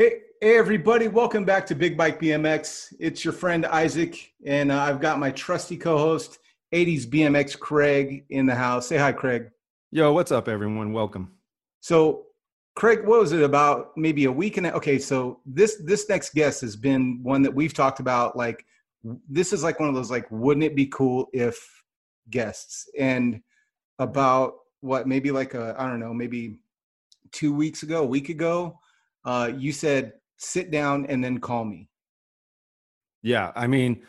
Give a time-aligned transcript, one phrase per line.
[0.00, 2.94] Hey, hey, everybody, welcome back to Big Bike BMX.
[2.98, 6.38] It's your friend Isaac, and uh, I've got my trusty co host,
[6.72, 8.86] 80s BMX Craig, in the house.
[8.86, 9.50] Say hi, Craig.
[9.92, 10.94] Yo, what's up, everyone?
[10.94, 11.32] Welcome.
[11.80, 12.28] So,
[12.76, 16.32] Craig, what was it about maybe a week and a, okay, so this this next
[16.32, 18.64] guest has been one that we've talked about like
[19.28, 21.82] this is like one of those like wouldn't it be cool if
[22.30, 23.42] guests and
[23.98, 26.56] about what maybe like a I don't know, maybe
[27.32, 28.79] 2 weeks ago, a week ago,
[29.24, 31.88] uh, you said sit down and then call me.
[33.22, 34.02] Yeah, I mean,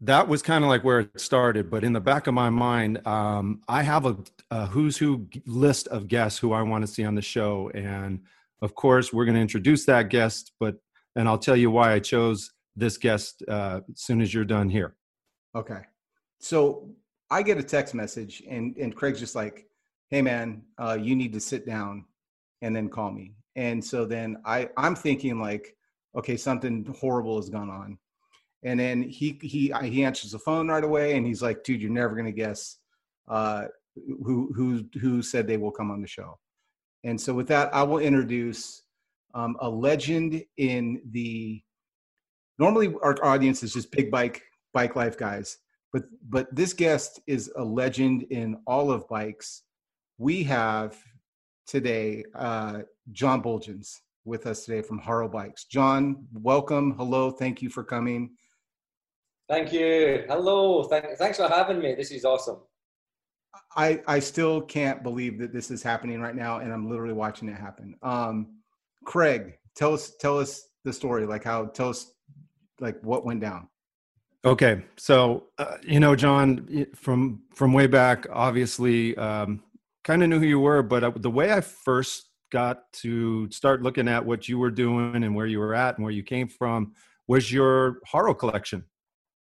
[0.00, 1.70] that was kind of like where it started.
[1.70, 4.16] But in the back of my mind, um, I have a,
[4.50, 8.20] a who's who list of guests who I want to see on the show, and
[8.62, 10.52] of course, we're going to introduce that guest.
[10.58, 10.76] But
[11.14, 14.68] and I'll tell you why I chose this guest uh, as soon as you're done
[14.68, 14.96] here.
[15.54, 15.80] Okay,
[16.40, 16.88] so
[17.30, 19.66] I get a text message, and and Craig's just like,
[20.08, 22.06] "Hey, man, uh, you need to sit down
[22.62, 25.76] and then call me." And so then i i'm thinking like
[26.16, 27.98] okay something horrible has gone on.
[28.64, 31.90] And then he he he answers the phone right away and he's like dude you're
[31.90, 32.78] never going to guess
[33.28, 33.64] uh
[34.24, 36.38] who who who said they will come on the show.
[37.02, 38.82] And so with that i will introduce
[39.34, 41.62] um, a legend in the
[42.58, 45.58] normally our audience is just big bike bike life guys
[45.92, 49.62] but but this guest is a legend in all of bikes.
[50.18, 50.96] We have
[51.66, 52.80] today uh,
[53.12, 55.64] John Buultjens with us today from Haro Bikes.
[55.64, 56.94] John, welcome.
[56.96, 57.30] Hello.
[57.30, 58.30] Thank you for coming.
[59.48, 60.24] Thank you.
[60.28, 60.84] Hello.
[60.84, 61.94] Thank, thanks for having me.
[61.94, 62.58] This is awesome.
[63.76, 67.48] I, I still can't believe that this is happening right now, and I'm literally watching
[67.48, 67.94] it happen.
[68.02, 68.58] Um,
[69.04, 71.26] Craig, tell us tell us the story.
[71.26, 72.12] Like how tell us
[72.80, 73.68] like what went down.
[74.44, 79.62] Okay, so uh, you know, John, from from way back, obviously, um,
[80.04, 83.82] kind of knew who you were, but uh, the way I first got to start
[83.82, 86.48] looking at what you were doing and where you were at and where you came
[86.48, 86.92] from
[87.26, 88.84] was your Haro collection.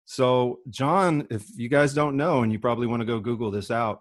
[0.05, 3.71] So, John, if you guys don't know, and you probably want to go Google this
[3.71, 4.01] out,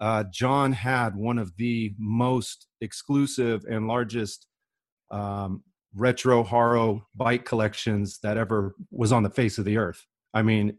[0.00, 4.46] uh, John had one of the most exclusive and largest
[5.10, 5.62] um,
[5.94, 10.06] retro Haro bike collections that ever was on the face of the earth.
[10.32, 10.76] I mean,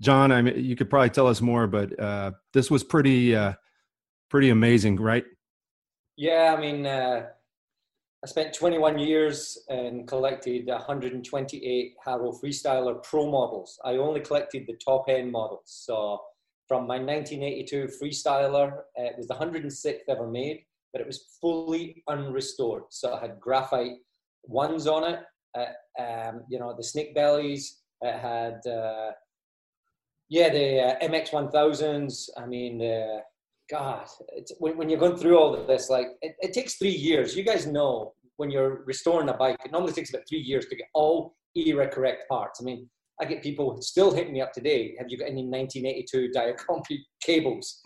[0.00, 3.54] John, I mean, you could probably tell us more, but uh, this was pretty uh,
[4.30, 5.24] pretty amazing, right?
[6.16, 7.26] Yeah, I mean, uh,
[8.24, 13.78] I spent 21 years and collected 128 Haro Freestyler Pro models.
[13.84, 15.64] I only collected the top end models.
[15.66, 16.20] So
[16.66, 22.02] from my 1982 Freestyler, uh, it was the 106th ever made, but it was fully
[22.08, 22.84] unrestored.
[22.90, 23.98] So I had graphite
[24.44, 25.20] ones on it,
[25.56, 27.82] uh, um, you know, the snake bellies.
[28.00, 29.12] It had, uh,
[30.28, 32.30] yeah, the uh, MX1000s.
[32.36, 33.20] I mean, uh,
[33.70, 34.06] God,
[34.58, 37.36] when, when, you're going through all of this, like it, it, takes three years.
[37.36, 40.76] You guys know when you're restoring a bike, it normally takes about three years to
[40.76, 42.60] get all era correct parts.
[42.60, 42.88] I mean,
[43.20, 44.94] I get people still hitting me up today.
[44.98, 46.84] Have you got any 1982 diacomp
[47.22, 47.80] cables?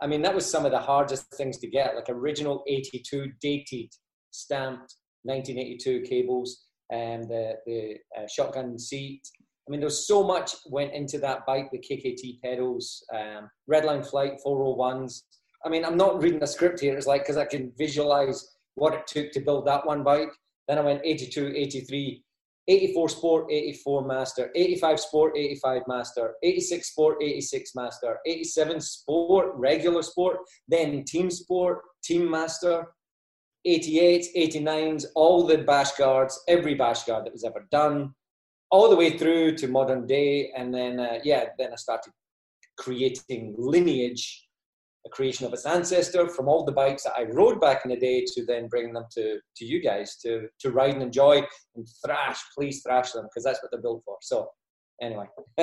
[0.00, 3.90] I mean, that was some of the hardest things to get, like original 82 dated
[4.30, 9.22] stamped 1982 cables and the, the uh, shotgun seat
[9.70, 14.32] I mean, there's so much went into that bike, the KKT pedals, um, Redline Flight
[14.44, 15.20] 401s.
[15.64, 16.96] I mean, I'm not reading the script here.
[16.96, 20.32] It's like, because I can visualize what it took to build that one bike.
[20.66, 22.24] Then I went 82, 83,
[22.66, 30.02] 84 Sport, 84 Master, 85 Sport, 85 Master, 86 Sport, 86 Master, 87 Sport, regular
[30.02, 32.88] Sport, then Team Sport, Team Master,
[33.64, 38.12] 88, 89s, all the bash guards, every bash guard that was ever done,
[38.70, 40.52] all the way through to modern day.
[40.56, 42.12] And then, uh, yeah, then I started
[42.78, 44.46] creating lineage,
[45.06, 47.96] a creation of its ancestor from all the bikes that I rode back in the
[47.96, 51.42] day to then bring them to, to you guys to, to ride and enjoy
[51.74, 54.16] and thrash, please thrash them because that's what they're built for.
[54.20, 54.48] So,
[55.02, 55.26] anyway.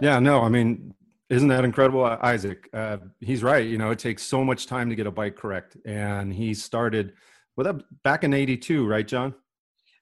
[0.00, 0.94] yeah, no, I mean,
[1.30, 2.68] isn't that incredible, Isaac?
[2.74, 3.66] Uh, he's right.
[3.66, 5.76] You know, it takes so much time to get a bike correct.
[5.86, 7.14] And he started
[7.56, 9.34] with well, back in 82, right, John?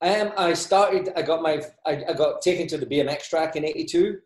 [0.02, 1.10] Um, I started.
[1.14, 1.62] I got my.
[1.84, 4.18] I, I got taken to the BMX track in '82,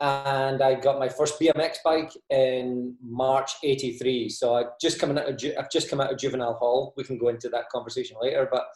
[0.00, 4.28] and I got my first BMX bike in March '83.
[4.28, 5.28] So I just coming out.
[5.28, 6.94] Of, I've just come out of juvenile hall.
[6.96, 8.48] We can go into that conversation later.
[8.50, 8.66] But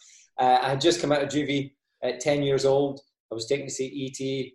[0.41, 3.01] uh, I had just come out of juvie at 10 years old.
[3.31, 4.53] I was taken to see ET.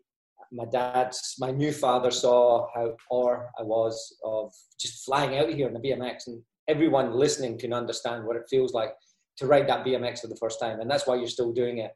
[0.52, 5.68] My dad's, my new father saw how poor I was of just flying out here
[5.68, 8.94] on the BMX, and everyone listening can understand what it feels like
[9.38, 11.92] to ride that BMX for the first time, and that's why you're still doing it.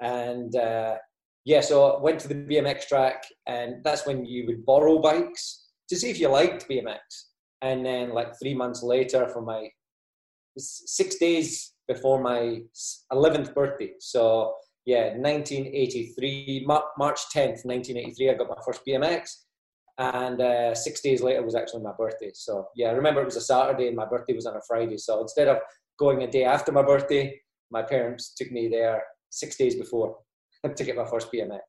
[0.00, 0.96] And uh,
[1.44, 5.68] yeah, so I went to the BMX track, and that's when you would borrow bikes
[5.88, 6.98] to see if you liked BMX.
[7.62, 9.68] And then, like three months later, for my
[10.58, 12.60] six days before my
[13.12, 13.92] 11th birthday.
[13.98, 19.44] So yeah, 1983, March 10th, 1983, I got my first BMX.
[19.98, 22.30] And uh, six days later was actually my birthday.
[22.32, 24.96] So yeah, I remember it was a Saturday and my birthday was on a Friday.
[24.96, 25.58] So instead of
[25.98, 27.40] going a day after my birthday,
[27.70, 30.16] my parents took me there six days before
[30.76, 31.60] to get my first BMX.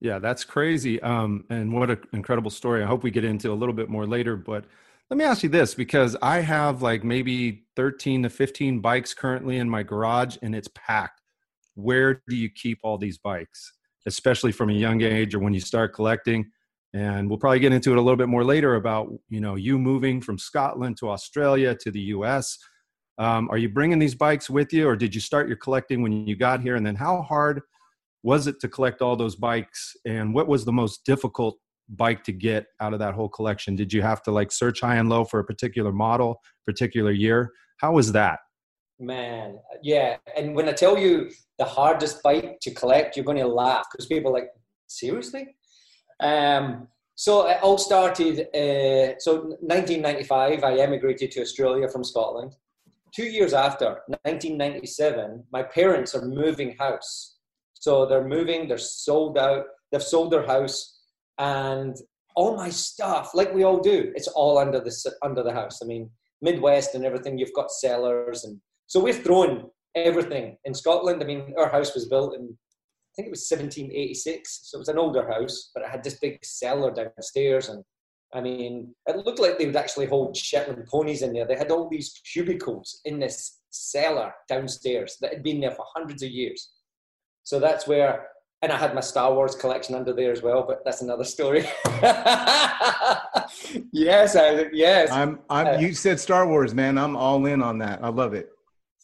[0.00, 1.00] Yeah, that's crazy.
[1.02, 2.82] Um, and what an incredible story.
[2.82, 4.36] I hope we get into a little bit more later.
[4.36, 4.64] But
[5.10, 9.56] let me ask you this because I have like maybe 13 to 15 bikes currently
[9.58, 11.20] in my garage and it's packed.
[11.74, 13.72] Where do you keep all these bikes,
[14.06, 16.50] especially from a young age or when you start collecting?
[16.94, 19.78] And we'll probably get into it a little bit more later about you know you
[19.78, 22.58] moving from Scotland to Australia to the U.S.
[23.18, 26.26] Um, are you bringing these bikes with you, or did you start your collecting when
[26.26, 26.76] you got here?
[26.76, 27.62] And then how hard
[28.22, 29.96] was it to collect all those bikes?
[30.06, 33.74] And what was the most difficult bike to get out of that whole collection?
[33.74, 37.50] Did you have to like search high and low for a particular model, particular year?
[37.78, 38.38] How was that?
[39.00, 40.16] Man, yeah.
[40.36, 44.06] And when I tell you the hardest bike to collect, you're going to laugh because
[44.06, 44.48] people like,
[44.86, 45.56] seriously?
[46.20, 48.40] Um, so it all started.
[48.54, 52.54] Uh, so 1995, I emigrated to Australia from Scotland
[53.12, 57.36] two years after, 1997, my parents are moving house.
[57.74, 61.00] So they're moving, they're sold out, they've sold their house,
[61.38, 61.96] and
[62.34, 65.80] all my stuff, like we all do, it's all under the under the house.
[65.82, 66.10] I mean,
[66.42, 71.22] Midwest and everything, you've got cellars, and so we've thrown everything in Scotland.
[71.22, 74.88] I mean, our house was built in, I think it was 1786, so it was
[74.88, 77.84] an older house, but it had this big cellar downstairs, and
[78.34, 81.46] I mean, it looked like they would actually hold Shetland ponies in there.
[81.46, 86.22] They had all these cubicles in this cellar downstairs that had been there for hundreds
[86.22, 86.70] of years.
[87.44, 88.26] So that's where,
[88.60, 91.60] and I had my Star Wars collection under there as well, but that's another story.
[93.92, 95.10] yes, I, yes.
[95.10, 96.98] I'm, I'm, uh, you said Star Wars, man.
[96.98, 98.00] I'm all in on that.
[98.04, 98.50] I love it.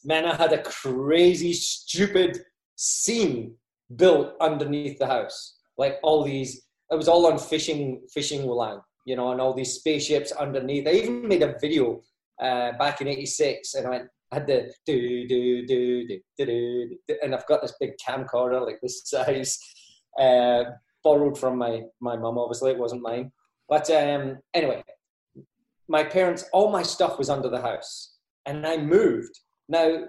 [0.04, 2.40] Man, I had a crazy, stupid
[2.76, 3.54] scene
[3.96, 5.56] built underneath the house.
[5.78, 9.74] Like all these, it was all on fishing, fishing line you know, and all these
[9.74, 10.86] spaceships underneath.
[10.86, 12.00] I even made a video
[12.40, 16.46] uh, back in '86, and I went, I had the do do do do do
[16.46, 19.58] do, and I've got this big camcorder like this size,
[20.18, 20.64] uh,
[21.02, 22.38] borrowed from my my mum.
[22.38, 23.30] Obviously, it wasn't mine.
[23.68, 24.82] But um, anyway,
[25.88, 28.16] my parents, all my stuff was under the house,
[28.46, 29.38] and I moved.
[29.68, 30.04] Now,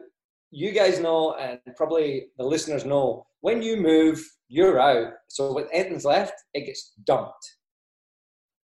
[0.51, 5.13] you guys know, and probably the listeners know, when you move, you're out.
[5.27, 7.56] So when anything's left, it gets dumped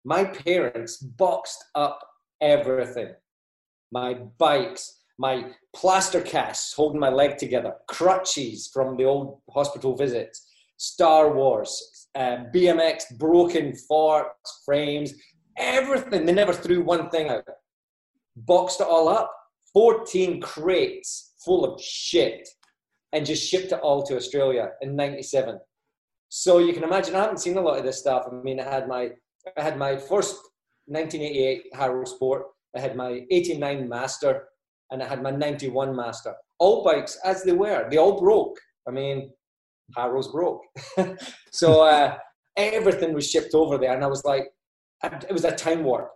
[0.08, 2.00] my parents boxed up
[2.40, 3.14] everything
[3.92, 10.46] my bikes, my plaster casts holding my leg together, crutches from the old hospital visits,
[10.78, 15.14] Star Wars, um, BMX, broken forks, frames,
[15.58, 16.26] everything.
[16.26, 17.44] They never threw one thing out.
[18.36, 19.32] Boxed it all up,
[19.74, 22.48] 14 crates full of shit,
[23.14, 25.60] and just shipped it all to Australia in 97.
[26.30, 28.28] So you can imagine, I haven't seen a lot of this stuff.
[28.30, 29.12] I mean, I had my
[29.58, 30.36] I had my first
[30.86, 32.44] 1988 Haro Sport,
[32.76, 34.44] I had my 89 Master,
[34.92, 36.34] and I had my 91 Master.
[36.60, 38.58] All bikes as they were, they all broke.
[38.88, 39.32] I mean,
[39.96, 40.62] Haro's broke.
[41.52, 42.18] so uh,
[42.56, 44.46] everything was shipped over there, and I was like,
[45.04, 46.10] it was a time warp.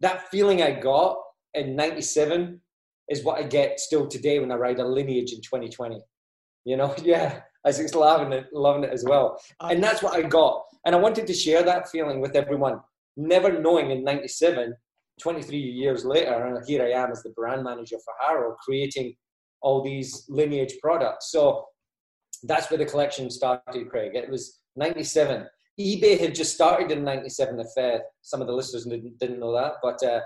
[0.00, 1.16] That feeling I got
[1.54, 2.60] in 97
[3.08, 6.00] is what I get still today when I ride a lineage in 2020.
[6.64, 9.40] You know, yeah, I was loving it, loving it as well.
[9.60, 10.62] And that's what I got.
[10.84, 12.80] And I wanted to share that feeling with everyone,
[13.16, 14.74] never knowing in 97,
[15.20, 19.14] 23 years later, and here I am as the brand manager for Haro, creating
[19.60, 21.30] all these lineage products.
[21.30, 21.66] So
[22.44, 24.12] that's where the collection started, Craig.
[24.14, 25.46] It was 97.
[25.78, 29.54] eBay had just started in 97, if uh, some of the listeners didn't, didn't know
[29.54, 29.74] that.
[29.82, 30.20] But uh,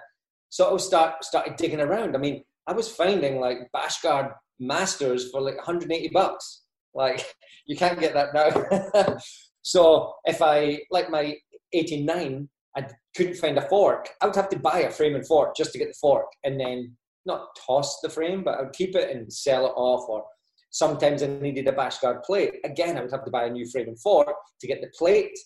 [0.50, 2.14] so I start, started digging around.
[2.14, 6.62] I mean, I was finding like Bashguard Masters for like 180 bucks.
[6.94, 7.24] Like,
[7.66, 9.16] you can't get that now.
[9.64, 11.36] So if I, like my
[11.72, 15.56] 89, I couldn't find a fork, I would have to buy a frame and fork
[15.56, 16.94] just to get the fork and then
[17.24, 20.06] not toss the frame, but I would keep it and sell it off.
[20.08, 20.24] Or
[20.70, 22.56] sometimes I needed a Bashguard plate.
[22.64, 25.38] Again, I would have to buy a new frame and fork to get the plate,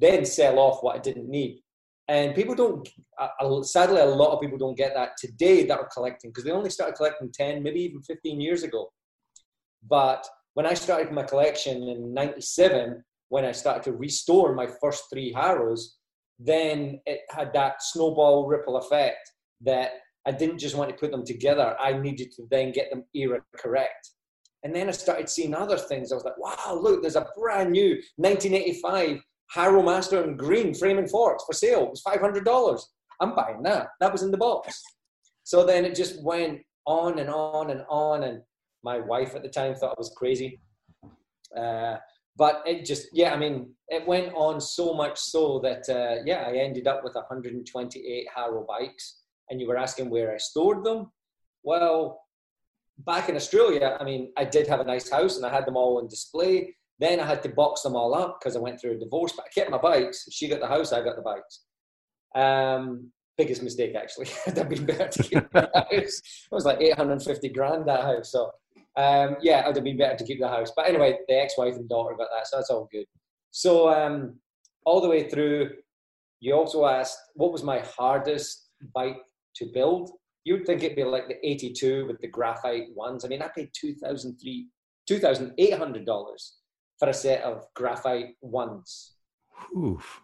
[0.00, 1.60] then sell off what I didn't need.
[2.08, 2.88] And people don't,
[3.66, 6.70] sadly, a lot of people don't get that today that are collecting because they only
[6.70, 8.90] started collecting 10, maybe even 15 years ago.
[9.86, 15.04] But when I started my collection in 97, when I started to restore my first
[15.10, 15.96] three Haros,
[16.38, 19.30] then it had that snowball ripple effect
[19.62, 19.92] that
[20.26, 21.76] I didn't just want to put them together.
[21.80, 24.10] I needed to then get them era correct.
[24.64, 26.10] And then I started seeing other things.
[26.10, 29.20] I was like, wow, look, there's a brand new 1985
[29.52, 31.84] Haro Master in green frame and forks for sale.
[31.84, 32.80] It was $500.
[33.20, 33.88] I'm buying that.
[34.00, 34.82] That was in the box.
[35.44, 38.24] So then it just went on and on and on.
[38.24, 38.42] And
[38.82, 40.60] My wife at the time thought I was crazy.
[41.56, 41.96] Uh,
[42.36, 46.44] but it just, yeah, I mean, it went on so much so that, uh, yeah,
[46.46, 49.22] I ended up with 128 Haro bikes.
[49.48, 51.10] And you were asking where I stored them.
[51.62, 52.20] Well,
[52.98, 55.76] back in Australia, I mean, I did have a nice house and I had them
[55.76, 56.74] all on display.
[56.98, 59.46] Then I had to box them all up because I went through a divorce, but
[59.46, 60.26] I kept my bikes.
[60.30, 61.60] She got the house, I got the bikes.
[62.34, 64.26] Um, biggest mistake actually.
[64.46, 65.90] Have been better to keep the house.
[65.92, 68.32] It was like 850 grand that house.
[68.32, 68.50] So
[68.96, 70.72] um, yeah, it would have been better to keep the house.
[70.74, 73.06] But anyway, the ex-wife and daughter got that, so that's all good.
[73.50, 74.38] So um,
[74.84, 75.70] all the way through,
[76.40, 79.18] you also asked what was my hardest bike
[79.56, 80.10] to build.
[80.44, 83.24] You'd think it'd be like the 82 with the graphite ones.
[83.24, 84.68] I mean, I paid 2003
[85.08, 86.50] $2,800
[86.98, 89.14] for a set of graphite ones.
[89.76, 90.20] Oof.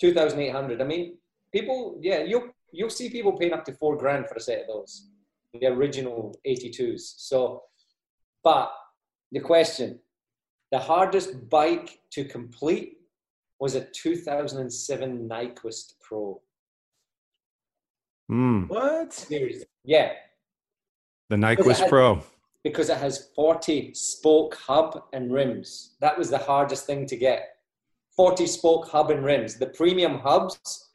[0.00, 0.80] 2,800.
[0.80, 1.16] I mean,
[1.52, 4.66] people, yeah, you'll, you'll see people paying up to four grand for a set of
[4.66, 5.08] those,
[5.54, 7.00] the original 82s.
[7.16, 7.62] So,
[8.42, 8.72] but
[9.32, 9.98] the question,
[10.72, 12.98] the hardest bike to complete
[13.58, 16.40] was a 2007 Nyquist Pro.
[18.30, 18.68] Mm.
[18.68, 19.12] What?
[19.12, 19.66] Seriously.
[19.84, 20.12] Yeah.
[21.28, 22.22] The Nyquist Pro.
[22.64, 25.96] Because it has 40 spoke hub and rims.
[26.00, 27.56] That was the hardest thing to get.
[28.16, 29.56] 40 spoke hub and rims.
[29.56, 30.90] The premium hubs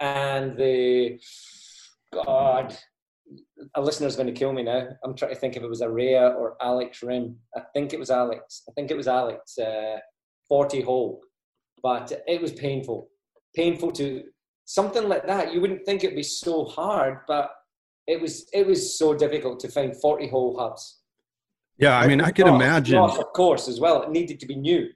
[0.00, 1.20] and the
[2.12, 2.76] God,
[3.74, 4.88] a listener's going to kill me now.
[5.04, 7.36] I'm trying to think if it was a Rhea or Alex rim.
[7.56, 8.62] I think it was Alex.
[8.68, 9.58] I think it was Alex.
[9.58, 9.98] Uh,
[10.48, 11.20] 40 hole,
[11.82, 13.08] but it was painful.
[13.54, 14.24] Painful to
[14.64, 15.52] something like that.
[15.52, 17.50] You wouldn't think it'd be so hard, but
[18.06, 18.48] it was.
[18.52, 21.00] It was so difficult to find 40 hole hubs.
[21.78, 22.98] Yeah, I mean, I could imagine.
[22.98, 24.88] Of course, as well, it needed to be new.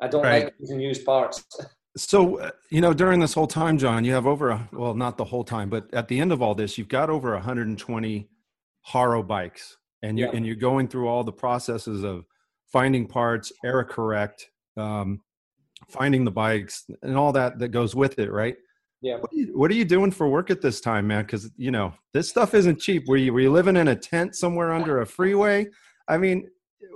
[0.00, 0.44] I don't right.
[0.44, 1.44] like using used parts.
[1.96, 5.16] So, uh, you know, during this whole time, John, you have over, a, well, not
[5.16, 8.28] the whole time, but at the end of all this, you've got over 120
[8.82, 10.36] Haro bikes and you're, yeah.
[10.36, 12.26] and you're going through all the processes of
[12.70, 15.22] finding parts, error correct, um,
[15.88, 18.30] finding the bikes and all that that goes with it.
[18.30, 18.56] Right.
[19.00, 19.16] Yeah.
[19.16, 21.24] What are you, what are you doing for work at this time, man?
[21.24, 23.08] Cause you know, this stuff isn't cheap.
[23.08, 25.66] Were you, were you living in a tent somewhere under a freeway?
[26.08, 26.48] I mean,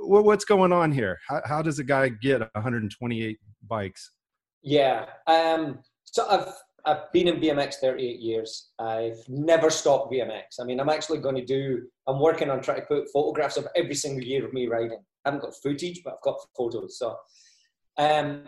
[0.03, 1.19] what, what's going on here?
[1.27, 4.11] How, how does a guy get 128 bikes?
[4.63, 5.07] Yeah.
[5.27, 6.53] Um, so I've
[6.87, 8.71] I've been in BMX 38 years.
[8.79, 10.61] I've never stopped BMX.
[10.61, 11.83] I mean, I'm actually going to do.
[12.07, 14.99] I'm working on trying to put photographs of every single year of me riding.
[15.25, 16.99] I haven't got footage, but I've got photos.
[16.99, 17.17] So,
[17.99, 18.45] um,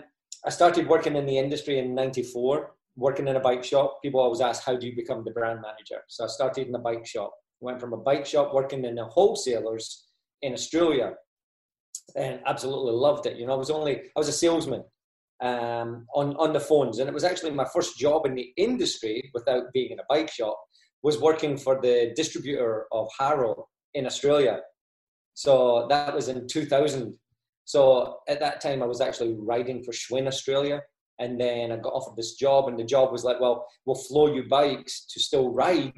[0.46, 4.00] I started working in the industry in '94, working in a bike shop.
[4.02, 6.78] People always ask, "How do you become the brand manager?" So I started in a
[6.78, 7.32] bike shop.
[7.60, 10.08] Went from a bike shop working in the wholesalers
[10.40, 11.14] in Australia,
[12.16, 13.36] and absolutely loved it.
[13.36, 14.84] You know, I was only I was a salesman
[15.42, 16.98] um, on, on the phones.
[16.98, 20.30] And it was actually my first job in the industry without being in a bike
[20.30, 20.58] shop
[21.02, 24.60] was working for the distributor of Haro in Australia.
[25.34, 27.14] So that was in 2000.
[27.64, 30.80] So at that time, I was actually riding for Schwinn Australia.
[31.18, 34.34] And then I got offered this job, and the job was like, well, we'll flow
[34.34, 35.92] you bikes to still ride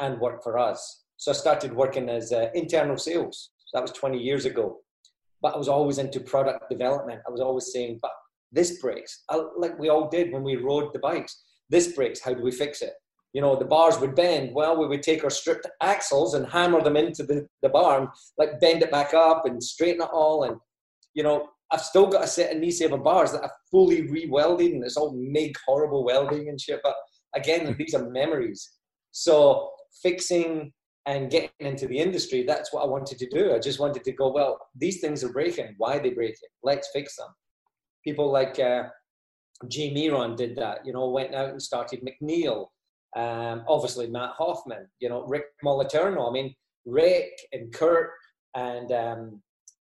[0.00, 1.04] and work for us.
[1.16, 3.50] So I started working as uh, internal sales.
[3.66, 4.78] So that was 20 years ago.
[5.42, 7.20] But I was always into product development.
[7.26, 8.10] I was always saying, but
[8.54, 11.42] this breaks, uh, like we all did when we rode the bikes.
[11.68, 12.92] This breaks, how do we fix it?
[13.32, 14.54] You know, the bars would bend.
[14.54, 18.08] Well, we would take our stripped axles and hammer them into the, the bar and
[18.38, 20.44] like bend it back up and straighten it all.
[20.44, 20.56] And,
[21.14, 24.72] you know, I've still got a set of knee saver bars that I've fully re-welded
[24.72, 26.80] and it's all MIG horrible welding and shit.
[26.84, 26.94] But
[27.34, 27.72] again, hmm.
[27.76, 28.70] these are memories.
[29.10, 29.70] So
[30.00, 30.72] fixing
[31.06, 33.52] and getting into the industry, that's what I wanted to do.
[33.52, 35.74] I just wanted to go, well, these things are breaking.
[35.78, 36.48] Why are they breaking?
[36.62, 37.28] Let's fix them
[38.04, 38.84] people like uh,
[39.68, 42.66] Jay Miron did that, you know, went out and started MacNeil.
[43.16, 46.28] Um, obviously, Matt Hoffman, you know, Rick Moliterno.
[46.28, 48.10] I mean, Rick and Kurt
[48.54, 49.42] and um,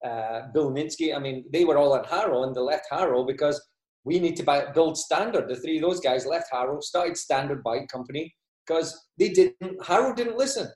[0.06, 3.62] uh, Bill Ninsky, I mean, they were all at Haro and they left Haro because
[4.04, 5.50] we need to buy, build Standard.
[5.50, 8.34] The three of those guys left Haro, started Standard Bike Company
[8.66, 10.68] because they didn't, Haro didn't listen.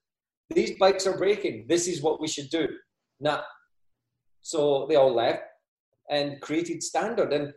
[0.50, 1.65] These bikes are breaking.
[1.69, 2.67] This is what we should do.
[3.19, 3.41] Nah.
[4.41, 5.43] So they all left
[6.12, 7.34] and created standard.
[7.34, 7.53] And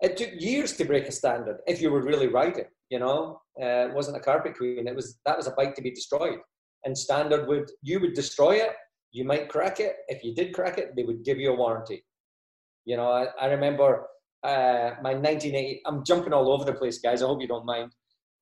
[0.00, 2.66] it took years to break a standard if you were really riding.
[2.90, 4.86] You know, uh, it wasn't a carpet queen.
[4.86, 6.38] It was that was a bike to be destroyed.
[6.84, 8.74] And standard would you would destroy it.
[9.10, 9.96] You might crack it.
[10.08, 12.04] If you did crack it, they would give you a warranty.
[12.84, 14.06] You know, I, I remember
[14.42, 15.80] uh, my 1980.
[15.86, 17.22] I'm jumping all over the place, guys.
[17.22, 17.92] I hope you don't mind.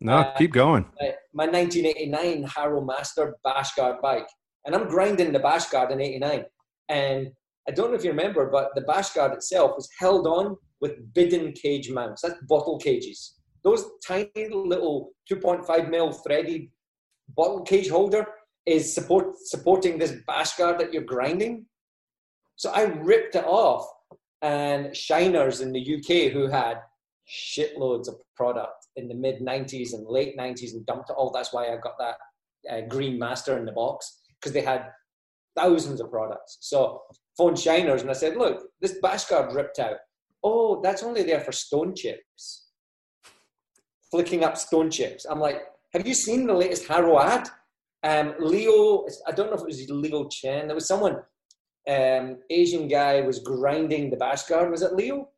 [0.00, 0.84] No, uh, keep going.
[1.32, 4.26] My 1989 Haro Master Bashguard bike,
[4.64, 6.44] and I'm grinding the Bashguard in '89,
[6.88, 7.28] and
[7.68, 11.12] I don't know if you remember, but the bash guard itself was held on with
[11.14, 12.22] bidon cage mounts.
[12.22, 13.34] That's bottle cages.
[13.62, 16.68] Those tiny little 2.5 mil threaded
[17.36, 18.26] bottle cage holder.
[18.66, 21.66] is support supporting this bash guard that you're grinding.
[22.56, 23.86] So I ripped it off,
[24.40, 26.78] and Shiners in the UK who had
[27.28, 31.30] shitloads of product in the mid 90s and late 90s and dumped it all.
[31.30, 32.16] That's why I got that
[32.70, 34.86] uh, Green Master in the box because they had
[35.56, 36.58] thousands of products.
[36.60, 37.02] So
[37.36, 39.96] phone Shiners and I said, look, this bash guard ripped out.
[40.44, 42.68] Oh, that's only there for stone chips.
[44.10, 45.24] Flicking up stone chips.
[45.24, 45.62] I'm like,
[45.94, 47.48] have you seen the latest Haro ad?
[48.02, 50.66] Um, Leo, I don't know if it was Leo Chen.
[50.66, 51.16] There was someone,
[51.88, 54.70] um, Asian guy was grinding the bash guard.
[54.70, 55.28] Was it Leo?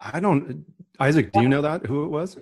[0.00, 0.64] I don't.
[0.98, 2.38] Isaac, do you know that who it was?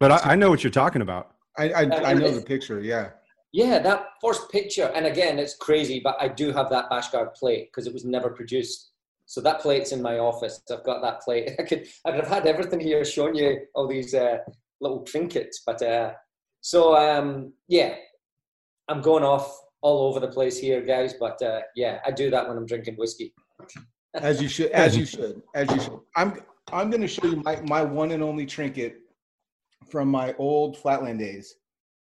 [0.00, 1.32] But I, I know what you're talking about.
[1.56, 2.80] I I, I know the picture.
[2.80, 3.10] Yeah.
[3.54, 7.68] Yeah, that first picture, and again, it's crazy, but I do have that Bashguard plate
[7.70, 8.90] because it was never produced.
[9.26, 10.60] So that plate's in my office.
[10.72, 11.52] I've got that plate.
[11.60, 14.38] I could I could have had everything here showing you all these uh,
[14.80, 16.14] little trinkets, but uh,
[16.62, 17.94] so um, yeah,
[18.88, 21.14] I'm going off all over the place here, guys.
[21.14, 23.34] But uh, yeah, I do that when I'm drinking whiskey.
[24.14, 26.00] as you should, as you should, as you should.
[26.16, 26.40] I'm
[26.72, 28.96] I'm going to show you my my one and only trinket
[29.88, 31.54] from my old Flatland days,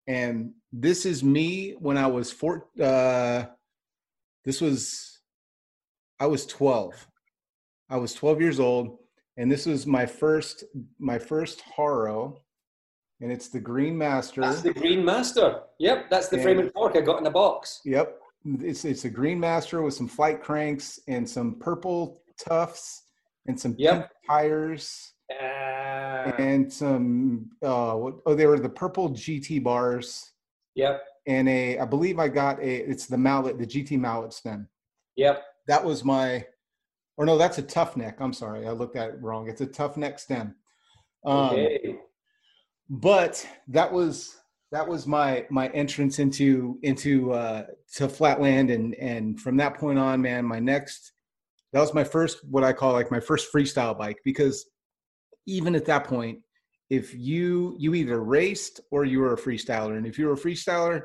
[0.07, 2.67] and this is me when I was four.
[2.81, 3.45] Uh,
[4.45, 5.19] this was
[6.19, 7.07] I was 12.
[7.89, 8.98] I was 12 years old,
[9.38, 10.63] and this was my first
[11.00, 12.43] my first Haro
[13.24, 14.41] and it's the Green Master.
[14.41, 15.62] That's the Green Master.
[15.79, 17.79] Yep, that's the and, frame and fork I got in the box.
[17.86, 18.19] Yep,
[18.60, 23.03] it's it's a Green Master with some flight cranks and some purple tufts
[23.48, 23.93] and some yep.
[23.93, 30.32] pink tires uh, and some uh, what, oh they were the purple GT bars.
[30.75, 31.03] Yep.
[31.27, 34.68] And a I believe I got a it's the mallet the GT mallet stem.
[35.15, 35.44] Yep.
[35.68, 36.46] That was my
[37.18, 38.18] or no that's a tough neck.
[38.20, 39.50] I'm sorry I looked at it wrong.
[39.50, 40.56] It's a tough neck stem.
[41.25, 42.00] Um, okay
[42.89, 44.38] but that was
[44.72, 49.98] that was my my entrance into into uh to flatland and and from that point
[49.98, 51.14] on man my next
[51.72, 54.66] that was my first what i call like my first freestyle bike because
[55.46, 56.40] even at that point
[56.90, 59.98] if you you either raced or you were a freestyler.
[59.98, 61.03] And if you were a freestyler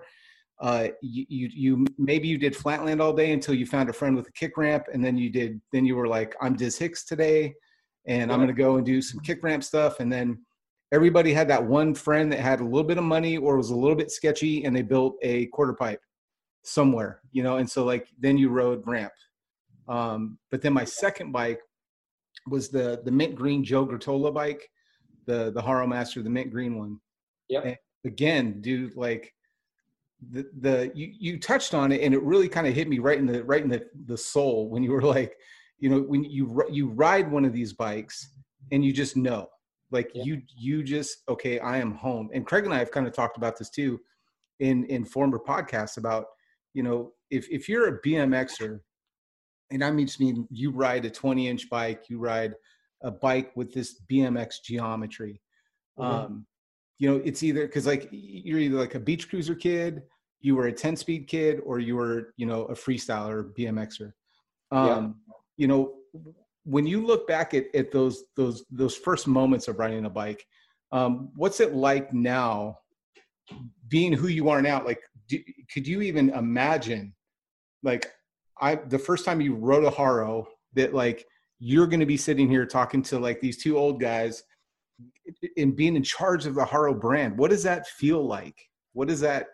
[0.60, 4.16] uh you, you you maybe you did flatland all day until you found a friend
[4.16, 7.04] with a kick ramp and then you did then you were like i'm Dizz Hicks
[7.04, 7.54] today
[8.08, 10.00] and i'm going to go and do some kick ramp stuff.
[10.00, 10.44] And then
[10.90, 13.76] everybody had that one friend that had a little bit of money or was a
[13.76, 16.00] little bit sketchy and they built a quarter pipe
[16.64, 17.58] somewhere you know?
[17.58, 19.12] And so like then you rode ramp.
[19.86, 21.60] Um, but then my second bike
[22.46, 24.70] was the the mint green joe Gruttola bike
[25.26, 26.98] the the haro master the mint green one.
[27.48, 27.74] Yeah
[28.04, 29.32] again dude like
[30.30, 33.18] the the you, you touched on it and it really kind of hit me right
[33.18, 35.36] in the right in the the soul when you were like
[35.78, 38.30] you know when you you ride one of these bikes
[38.72, 39.48] and you just know
[39.90, 40.24] like yeah.
[40.24, 42.28] you you just okay i am home.
[42.34, 44.00] And craig and i have kind of talked about this too
[44.60, 46.26] in in former podcasts about
[46.74, 48.80] you know if if you're a bmxer
[49.70, 52.54] and i mean just mean you ride a 20 inch bike you ride
[53.02, 55.40] a bike with this bmx geometry
[55.98, 56.10] mm-hmm.
[56.10, 56.46] um
[56.98, 60.02] you know it's either because like you're either like a beach cruiser kid
[60.40, 64.12] you were a 10 speed kid or you were you know a freestyler bmxer
[64.70, 65.34] um yeah.
[65.56, 65.94] you know
[66.64, 70.44] when you look back at, at those those those first moments of riding a bike
[70.92, 72.78] um, what's it like now
[73.88, 75.38] being who you are now like do,
[75.72, 77.14] could you even imagine
[77.82, 78.10] like
[78.60, 81.26] i the first time you wrote a haro that like
[81.58, 84.44] you're going to be sitting here talking to like these two old guys
[85.56, 89.20] and being in charge of the haro brand what does that feel like what is
[89.20, 89.46] that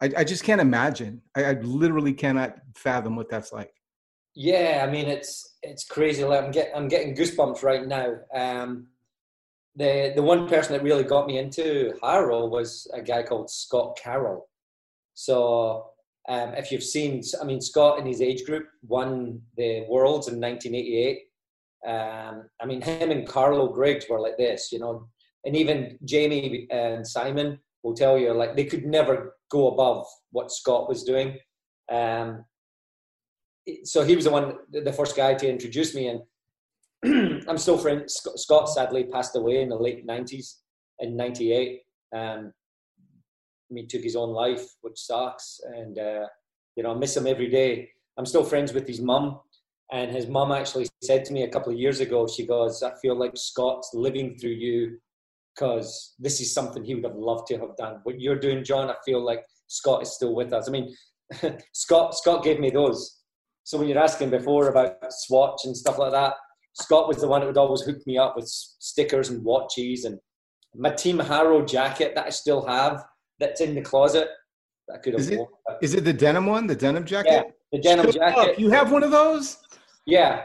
[0.00, 3.72] i, I just can't imagine I, I literally cannot fathom what that's like
[4.34, 6.24] yeah, I mean it's it's crazy.
[6.24, 8.14] Like I'm get I'm getting goosebumps right now.
[8.32, 8.86] Um,
[9.76, 13.98] the the one person that really got me into Haro was a guy called Scott
[14.02, 14.48] Carroll.
[15.14, 15.89] So
[16.28, 20.40] um, if you've seen, I mean Scott in his age group won the Worlds in
[20.40, 21.18] 1988.
[21.86, 25.08] Um, I mean him and Carlo Griggs were like this, you know,
[25.44, 30.52] and even Jamie and Simon will tell you like they could never go above what
[30.52, 31.38] Scott was doing.
[31.90, 32.44] Um,
[33.84, 36.08] so he was the one, the first guy to introduce me,
[37.02, 38.22] and I'm still friends.
[38.36, 40.56] Scott sadly passed away in the late '90s,
[40.98, 41.80] in '98.
[42.14, 42.52] Um,
[43.78, 46.26] he took his own life, which sucks, and uh,
[46.76, 47.88] you know I miss him every day.
[48.18, 49.40] I'm still friends with his mum,
[49.92, 52.92] and his mum actually said to me a couple of years ago, she goes, "I
[53.00, 54.98] feel like Scott's living through you."
[55.54, 58.00] Because this is something he would have loved to have done.
[58.04, 60.68] What you're doing, John, I feel like Scott is still with us.
[60.68, 60.94] I mean,
[61.72, 63.20] Scott Scott gave me those
[63.70, 66.34] so when you're asking before about Swatch and stuff like that,
[66.74, 70.18] Scott was the one that would always hook me up with stickers and watches and
[70.74, 73.04] my Team Haro jacket that I still have
[73.40, 74.28] that's in the closet.
[74.94, 75.48] I could have Is it- worn.
[75.82, 76.66] Is it the denim one?
[76.66, 77.30] The denim jacket?
[77.32, 78.58] Yeah, the denim Shut up, jacket.
[78.60, 79.56] You have one of those?
[80.06, 80.44] Yeah,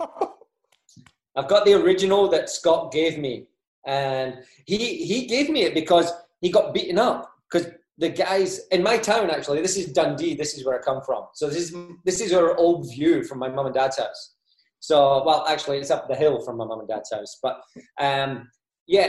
[1.36, 3.46] I've got the original that Scott gave me,
[3.86, 8.82] and he he gave me it because he got beaten up because the guys in
[8.82, 9.60] my town actually.
[9.62, 10.34] This is Dundee.
[10.34, 11.24] This is where I come from.
[11.34, 14.34] So this is this is our old view from my mum and dad's house.
[14.80, 17.38] So well, actually, it's up the hill from my mum and dad's house.
[17.42, 17.60] But
[18.00, 18.48] um,
[18.86, 19.08] yeah,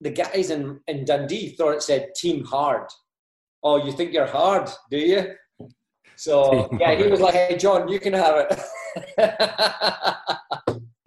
[0.00, 2.88] the guys in in Dundee thought it said Team Hard.
[3.62, 5.34] Oh, you think you're hard, do you?
[6.16, 8.46] So Team yeah, he was like, "Hey, John, you can have
[9.16, 10.16] it."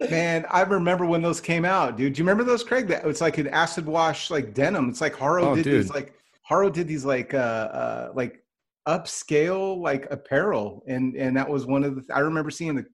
[0.10, 2.14] Man, I remember when those came out, dude.
[2.14, 2.86] Do you remember those, Craig?
[2.88, 4.88] That it's like an acid wash, like denim.
[4.88, 8.42] It's like Haro Oh, did these, like Haro did these, like uh, uh, like
[8.86, 12.14] upscale, like apparel, and and that was one of the.
[12.14, 12.86] I remember seeing the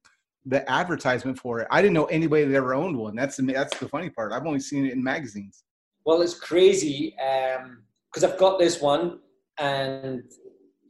[0.46, 1.68] the advertisement for it.
[1.70, 3.14] I didn't know anybody that ever owned one.
[3.14, 4.32] That's the that's the funny part.
[4.32, 5.62] I've only seen it in magazines.
[6.04, 9.20] Well, it's crazy um, because I've got this one,
[9.58, 10.22] and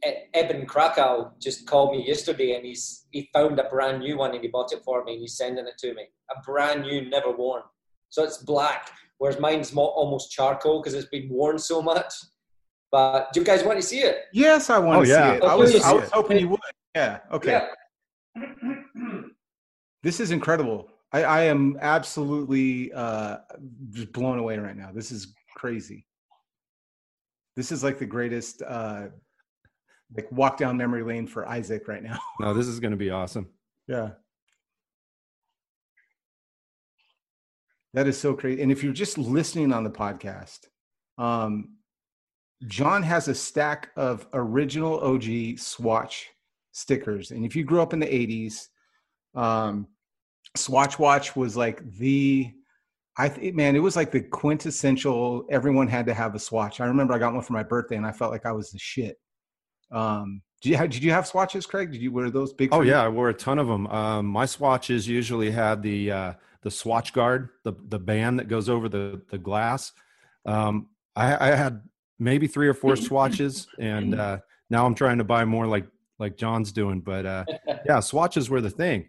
[0.07, 4.33] E- Eben Krakow just called me yesterday, and he's he found a brand new one,
[4.35, 6.03] and he bought it for me, and he's sending it to me,
[6.37, 7.63] a brand new, never worn.
[8.11, 12.13] So it's black, whereas mine's mo- almost charcoal because it's been worn so much.
[12.91, 14.17] But do you guys want to see it?
[14.33, 15.33] Yes, I want Oh, to yeah.
[15.33, 15.43] see it.
[15.45, 16.61] I was I was hoping you would.
[16.95, 17.21] Yeah.
[17.33, 17.51] Okay.
[17.53, 18.43] Yeah.
[20.03, 20.89] This is incredible.
[21.15, 23.37] I, I am absolutely uh,
[23.93, 24.91] just blown away right now.
[24.93, 26.07] This is crazy.
[27.55, 29.07] This is like the greatest uh,
[30.17, 32.19] like walk down memory lane for Isaac right now.
[32.41, 33.49] No, this is going to be awesome.
[33.87, 34.11] Yeah.
[37.93, 38.61] That is so crazy.
[38.61, 40.67] And if you're just listening on the podcast,
[41.17, 41.77] um,
[42.67, 46.29] John has a stack of original OG Swatch
[46.73, 47.31] stickers.
[47.31, 48.67] And if you grew up in the 80s,
[49.37, 49.87] um,
[50.57, 52.53] Swatch Watch was like the,
[53.17, 55.47] I th- man, it was like the quintessential.
[55.51, 56.81] Everyone had to have a Swatch.
[56.81, 58.79] I remember I got one for my birthday, and I felt like I was the
[58.79, 59.17] shit.
[59.91, 61.93] Um, did you have, did you have swatches, Craig?
[61.93, 62.71] Did you wear those big?
[62.73, 62.93] Oh for you?
[62.93, 63.87] yeah, I wore a ton of them.
[63.89, 68.69] Um, my swatches usually had the uh, the swatch guard, the the band that goes
[68.69, 69.93] over the the glass.
[70.47, 71.83] Um, I, I had
[72.19, 74.39] maybe three or four swatches, and uh,
[74.71, 75.87] now I'm trying to buy more like
[76.19, 77.01] like John's doing.
[77.01, 77.45] But uh,
[77.87, 79.09] yeah, swatches were the thing,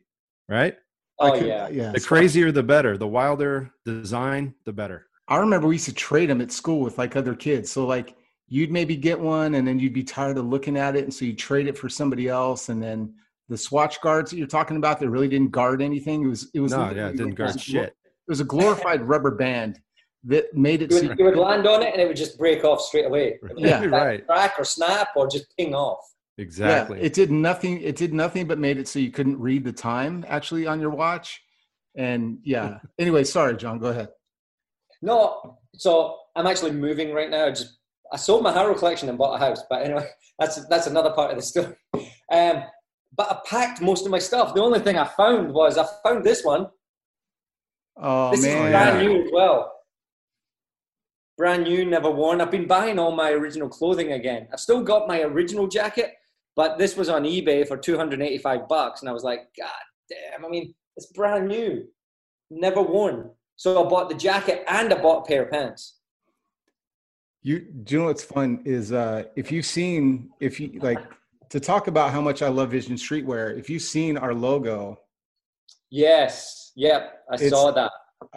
[0.50, 0.76] right?
[1.20, 1.68] I Oh could- yeah.
[1.70, 1.92] yeah.
[1.92, 2.98] The swatch- crazier, the better.
[2.98, 5.08] The wilder design, the better.
[5.28, 7.72] I remember we used to trade them at school with like other kids.
[7.72, 8.16] So like
[8.48, 11.04] you'd maybe get one and then you'd be tired of looking at it.
[11.06, 12.70] And so you trade it for somebody else.
[12.70, 13.14] And then
[13.50, 16.24] the swatch guards that you're talking about that really didn't guard anything.
[16.24, 17.90] It was, it was, No, literally yeah, it didn't like- guard was a shit.
[18.28, 19.80] It was a glorified rubber band
[20.26, 22.38] that made it You so would, you would land on it and it would just
[22.38, 23.40] break off straight away.
[23.42, 23.86] It Yeah.
[23.86, 24.26] right.
[24.28, 26.00] Crack or snap or just ping off.
[26.38, 27.00] Exactly.
[27.00, 27.82] Yeah, it did nothing.
[27.82, 30.90] It did nothing but made it so you couldn't read the time actually on your
[30.90, 31.42] watch.
[31.96, 32.80] And yeah.
[33.00, 33.80] anyway, sorry, John.
[33.80, 34.10] Go ahead.
[35.02, 37.46] No, so I'm actually moving right now.
[37.46, 37.78] I just
[38.12, 40.08] I sold my Haro collection and bought a house, but anyway,
[40.40, 41.76] that's that's another part of the story.
[42.32, 42.64] Um,
[43.16, 44.56] but I packed most of my stuff.
[44.56, 46.66] The only thing I found was I found this one.
[47.98, 48.66] Oh this man.
[48.66, 49.72] is brand new as well.
[51.38, 52.42] Brand new, never worn.
[52.42, 54.48] I've been buying all my original clothing again.
[54.52, 56.16] I've still got my original jacket,
[56.56, 59.70] but this was on eBay for 285 bucks, and I was like, God
[60.10, 60.46] damn!
[60.46, 61.86] I mean, it's brand new,
[62.50, 63.32] never worn.
[63.58, 65.96] So I bought the jacket and I bought a pair of pants.
[67.42, 71.00] You do you know what's fun is uh if you've seen if you like
[71.50, 75.00] to talk about how much I love Vision Streetwear, if you've seen our logo,
[75.96, 76.72] Yes.
[76.76, 77.24] Yep.
[77.32, 77.92] I saw that.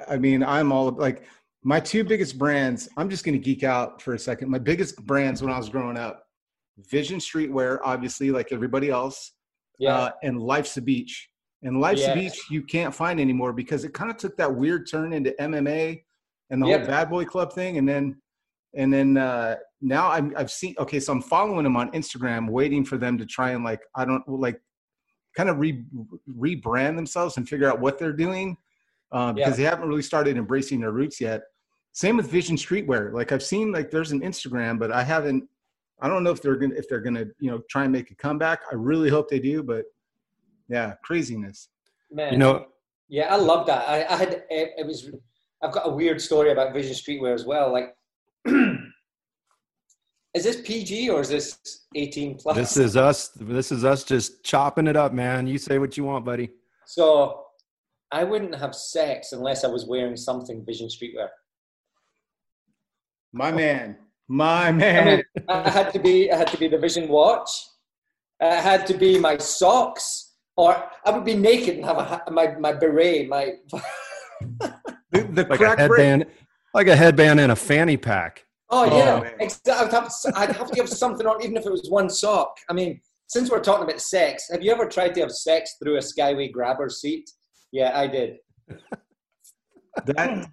[0.09, 1.24] I mean, I'm all like
[1.64, 2.88] my two biggest brands.
[2.96, 4.48] I'm just gonna geek out for a second.
[4.48, 6.28] My biggest brands when I was growing up,
[6.91, 9.33] Vision Streetwear, obviously, like everybody else,
[9.79, 9.97] Yeah.
[9.97, 11.29] uh, and Life's a Beach.
[11.62, 14.88] And Life's a Beach you can't find anymore because it kind of took that weird
[14.88, 16.05] turn into MMA
[16.51, 16.81] and the Yep.
[16.81, 18.21] whole Bad Boy Club thing, and then
[18.75, 20.75] and then uh, now I'm, I've seen.
[20.79, 24.05] Okay, so I'm following them on Instagram, waiting for them to try and like I
[24.05, 24.61] don't like
[25.37, 25.85] kind of re
[26.38, 28.57] rebrand themselves and figure out what they're doing
[29.11, 31.43] uh, because they haven't really started embracing their roots yet.
[31.93, 33.12] Same with Vision Streetwear.
[33.12, 35.45] Like I've seen like there's an Instagram, but I haven't.
[36.00, 38.14] I don't know if they're gonna if they're gonna you know try and make a
[38.14, 38.61] comeback.
[38.70, 39.84] I really hope they do, but
[40.68, 41.68] yeah, craziness.
[42.11, 42.32] Man.
[42.32, 42.66] You know,
[43.08, 43.88] Yeah, I love that.
[43.88, 45.11] I, I had it, it was.
[45.62, 47.72] I've got a weird story about Vision Streetwear as well.
[47.72, 47.96] Like,
[50.34, 51.58] is this PG or is this
[51.96, 52.56] 18 plus?
[52.56, 53.30] this is us.
[53.34, 55.46] This is us just chopping it up, man.
[55.46, 56.50] You say what you want, buddy.
[56.87, 57.44] so.
[58.11, 61.28] I wouldn't have sex unless I was wearing something Vision Streetwear.
[63.32, 63.98] My man,
[64.29, 65.07] my I man.
[65.07, 66.31] mean, I had to be.
[66.31, 67.51] I had to be the Vision watch.
[68.41, 72.55] It had to be my socks, or I would be naked and have a, my
[72.59, 73.53] my beret, my
[75.11, 76.01] the, the Like a crack break.
[76.01, 76.27] headband,
[76.75, 78.45] like a headband and a fanny pack.
[78.71, 79.33] Oh, Oh, yeah, man.
[79.41, 79.73] exactly.
[79.73, 82.55] I'd have, I'd have to have something on, even if it was one sock.
[82.69, 85.97] I mean, since we're talking about sex, have you ever tried to have sex through
[85.97, 87.31] a Skyway grabber seat?
[87.73, 88.37] Yeah, I did.
[90.07, 90.51] That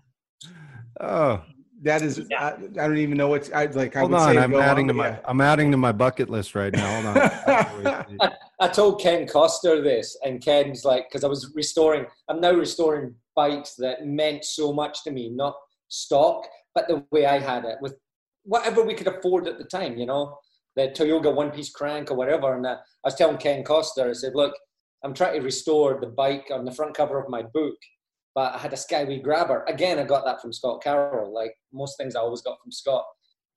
[1.01, 1.41] Oh,
[1.83, 3.95] that is I, I don't even know what I like.
[3.95, 4.33] I hold would on.
[4.33, 5.19] say I'm go adding to but my yeah.
[5.25, 7.01] I'm adding to my bucket list right now.
[7.01, 7.31] Hold on.
[7.87, 12.53] I, I told Ken Coster this, and Ken's like, because I was restoring, I'm now
[12.53, 15.55] restoring bikes that meant so much to me, not
[15.89, 17.95] stock, but the way I had it with
[18.43, 20.37] whatever we could afford at the time, you know,
[20.75, 22.55] the Toyoga one piece crank or whatever.
[22.55, 24.53] And uh, I was telling Ken Coster, I said, look,
[25.03, 27.75] I'm trying to restore the bike on the front cover of my book,
[28.35, 29.63] but I had a Skyway grabber.
[29.67, 33.05] Again, I got that from Scott Carroll, like most things I always got from Scott.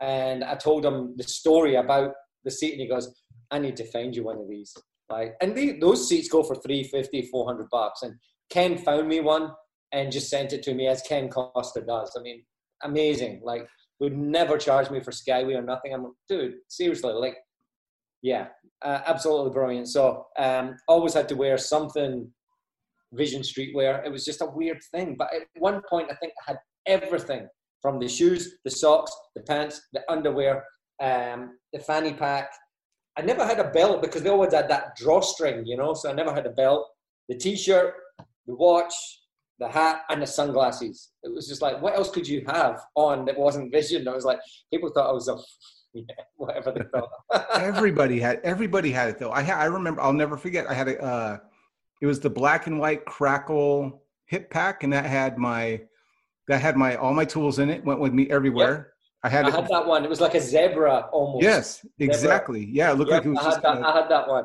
[0.01, 2.12] And I told him the story about
[2.45, 3.12] the seat, and he goes,
[3.51, 4.73] I need to find you one of these.
[5.11, 8.03] Like, and they, those seats go for 350, 400 bucks.
[8.03, 8.14] And
[8.51, 9.51] Ken found me one
[9.93, 12.14] and just sent it to me as Ken Costa does.
[12.17, 12.45] I mean,
[12.85, 13.41] amazing.
[13.43, 13.67] Like,
[14.01, 15.93] would never charge me for Skyway or nothing.
[15.93, 17.37] I'm like, dude, seriously, like,
[18.23, 18.49] yeah,
[18.83, 19.88] uh, absolutely brilliant.
[19.88, 22.31] So, um, always had to wear something
[23.12, 24.05] Vision streetwear.
[24.05, 25.16] It was just a weird thing.
[25.18, 27.49] But at one point, I think I had everything
[27.81, 30.64] from the shoes, the socks, the pants, the underwear,
[31.01, 32.51] um, the fanny pack.
[33.16, 35.94] I never had a belt because they always had that drawstring, you know.
[35.94, 36.87] So I never had a belt.
[37.29, 37.94] The t-shirt,
[38.47, 38.94] the watch,
[39.59, 41.11] the hat, and the sunglasses.
[41.23, 44.07] It was just like, what else could you have on that wasn't Vision?
[44.07, 44.38] I was like,
[44.73, 45.37] people thought I was a,
[45.94, 46.05] yeah,
[46.37, 47.11] whatever they thought.
[47.61, 49.33] everybody had everybody had it though.
[49.33, 50.01] I ha- I remember.
[50.01, 50.68] I'll never forget.
[50.68, 51.03] I had a.
[51.03, 51.38] Uh,
[52.01, 55.81] it was the black and white crackle hip pack, and that had my
[56.49, 57.85] that had my all my tools in it.
[57.85, 58.93] Went with me everywhere.
[59.23, 59.55] I had I it.
[59.55, 60.05] had that one.
[60.05, 61.43] It was like a zebra almost.
[61.43, 62.65] yes, exactly.
[62.71, 63.57] Yeah, it looked Yep, like it was I, just.
[63.57, 64.45] had that, gonna- I had that one.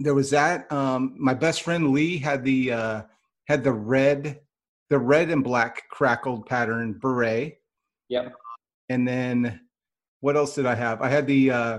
[0.00, 0.70] there was that.
[0.72, 3.02] Um, my best friend Lee had the uh,
[3.46, 4.40] had the red,
[4.88, 7.60] the red and black crackled pattern beret.
[8.08, 8.32] Yep.
[8.88, 9.60] And then,
[10.20, 11.00] what else did I have?
[11.02, 11.78] I had the uh,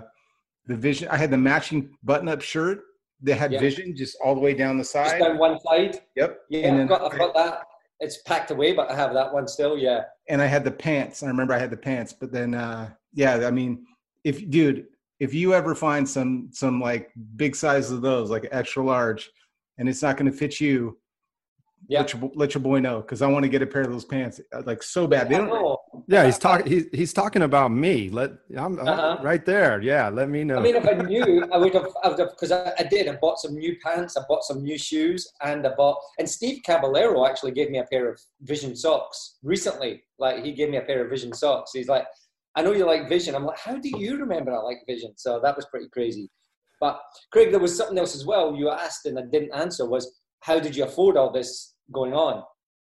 [0.68, 1.10] the vision.
[1.10, 2.80] I had the matching button up shirt
[3.24, 3.60] that had Yeah.
[3.60, 5.20] vision just all the way down the side.
[5.20, 6.00] Just down one side.
[6.16, 6.40] Yep.
[6.50, 7.62] Yeah, and I've got, I've got that.
[8.00, 9.78] It's packed away, but I have that one still.
[9.78, 10.04] Yeah.
[10.30, 11.22] and I had the pants.
[11.24, 13.86] I remember I had the pants, but then uh yeah, I mean,
[14.24, 14.86] if dude,
[15.20, 19.30] if you ever find some some like big size of those, like extra large,
[19.78, 20.98] and it's not going to fit you,
[21.88, 22.00] Yeah.
[22.00, 24.06] let your let your boy know because I want to get a pair of those
[24.06, 25.30] pants uh, like so bad.
[25.30, 25.71] They don't.
[26.12, 26.68] Yeah, he's talking.
[26.68, 28.10] He's he's talking about me.
[28.10, 29.18] Let I'm, I'm Uh-huh.
[29.24, 29.82] right there.
[29.82, 30.58] Yeah, let me know.
[30.58, 33.08] I mean, if I knew, I would have, I would have, because I, I did.
[33.08, 35.98] I bought some new pants, I bought some new shoes, and I bought.
[36.20, 40.04] And Steve Caballero actually gave me a pair of Vision socks recently.
[40.20, 41.72] Like he gave me a pair of Vision socks.
[41.74, 42.06] He's like,
[42.58, 45.40] "I know you like Vision." I'm like, "How do you remember I like Vision?" So
[45.44, 46.30] that was pretty crazy.
[46.82, 47.00] But
[47.32, 48.54] Craig, there was something else as well.
[48.56, 49.86] You asked and I didn't answer.
[49.88, 50.06] Was
[50.42, 52.44] how did you afford all this going on?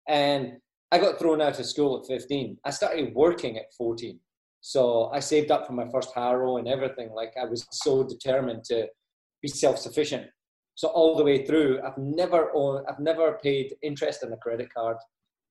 [0.08, 0.54] And
[0.92, 2.58] I got thrown out of school at 15.
[2.64, 4.20] I started working at 14.
[4.62, 7.12] So I saved up for my first Haro and everything.
[7.12, 8.88] Like I was so determined to
[9.42, 10.28] be self-sufficient.
[10.76, 14.74] So all the way through, I've never owned, I've never paid interest on a credit
[14.74, 14.98] card,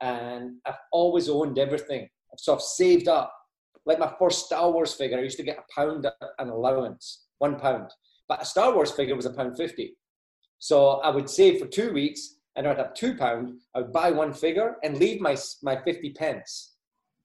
[0.01, 2.09] and I've always owned everything.
[2.39, 3.33] So I've saved up.
[3.85, 6.07] Like my first Star Wars figure, I used to get a pound
[6.39, 7.91] an allowance, one pound.
[8.29, 9.97] But a Star Wars figure was a pound fifty.
[10.59, 13.61] So I would save for two weeks, and I'd have two pound.
[13.75, 16.75] I would buy one figure and leave my my fifty pence,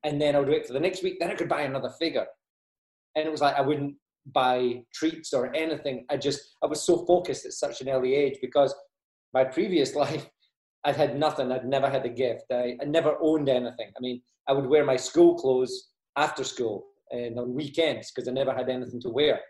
[0.04, 1.20] and then I would wait for the next week.
[1.20, 2.28] Then I could buy another figure,
[3.16, 6.06] and it was like I wouldn't buy treats or anything.
[6.10, 8.74] I just I was so focused at such an early age because
[9.34, 10.28] my previous life
[10.84, 11.52] I'd had nothing.
[11.52, 12.46] I'd never had a gift.
[12.52, 13.92] I, I never owned anything.
[13.96, 18.32] I mean, I would wear my school clothes after school and on weekends because I
[18.32, 19.42] never had anything to wear.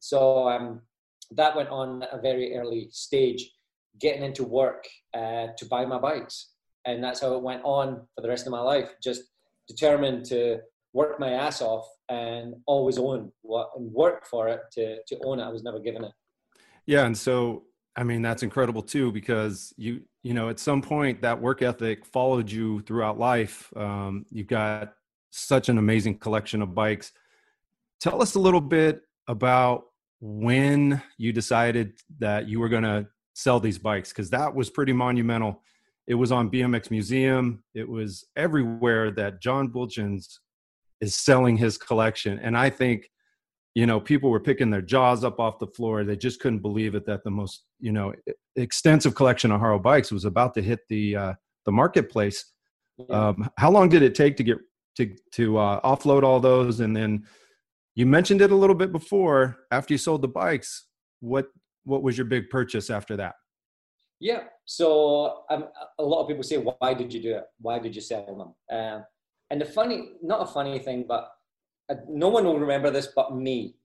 [0.00, 0.82] So um,
[1.32, 3.48] that went on at a very early stage,
[4.00, 6.50] getting into work uh, to buy my bikes.
[6.84, 8.90] And that's how it went on for the rest of my life.
[9.02, 9.22] Just
[9.68, 10.60] determined to
[10.92, 15.40] work my ass off and always own what and work for it to, to own
[15.40, 15.44] it.
[15.44, 16.12] I was never given it.
[16.86, 17.64] Yeah, and so
[17.96, 22.06] I mean that's incredible too because you you know at some point that work ethic
[22.06, 23.72] followed you throughout life.
[23.76, 24.94] Um, you've got
[25.30, 27.12] such an amazing collection of bikes.
[28.00, 29.84] Tell us a little bit about
[30.20, 34.94] when you decided that you were going to sell these bikes because that was pretty
[34.94, 35.62] monumental.
[36.06, 37.62] It was on BMX Museum.
[37.74, 40.38] It was everywhere that John Buultjens
[41.02, 43.10] is selling his collection, and I think
[43.74, 46.94] you know people were picking their jaws up off the floor they just couldn't believe
[46.94, 48.10] it that the most you know
[48.56, 51.32] extensive collection of Haro bikes was about to hit the uh,
[51.66, 52.52] the marketplace
[52.98, 53.28] Yeah.
[53.28, 54.58] um, how long did it take to get
[54.96, 57.26] to to uh, offload all those and then
[57.94, 60.86] you mentioned it a little bit before after you sold the bikes
[61.20, 61.46] what
[61.86, 63.34] what was your big purchase after that
[64.20, 64.44] Yeah.
[64.64, 65.66] So um,
[65.98, 67.44] a lot of people say, why did you do it?
[67.60, 68.24] Why did you sell
[68.70, 68.78] them?
[68.78, 69.04] Um,
[69.50, 71.30] and the funny, not a funny thing, but
[72.08, 73.76] no one will remember this but me,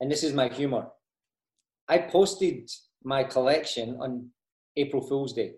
[0.00, 0.88] and this is my humor.
[1.88, 2.70] I posted
[3.04, 4.28] my collection on
[4.76, 5.52] April Fool's Day,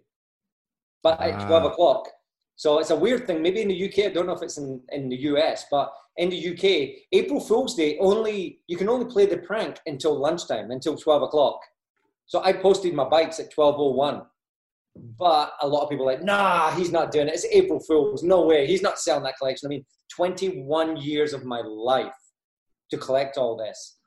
[1.03, 1.47] but at ah.
[1.47, 2.09] 12 o'clock.
[2.57, 3.43] So it's a weird thing.
[3.43, 6.31] Maybe in the UK, I don't know if it's in, in the US, but in
[6.31, 10.97] the UK, April Fool's Day only you can only play the prank until lunchtime, until
[10.97, 11.61] 12 o'clock.
[12.27, 14.27] So I posted my bikes at 12:01.
[15.19, 17.35] But a lot of people like, nah, he's not doing it.
[17.35, 18.23] It's April Fool's.
[18.23, 18.67] No way.
[18.67, 19.67] He's not selling that collection.
[19.67, 19.85] I mean,
[20.15, 22.13] 21 years of my life
[22.91, 23.99] to collect all this.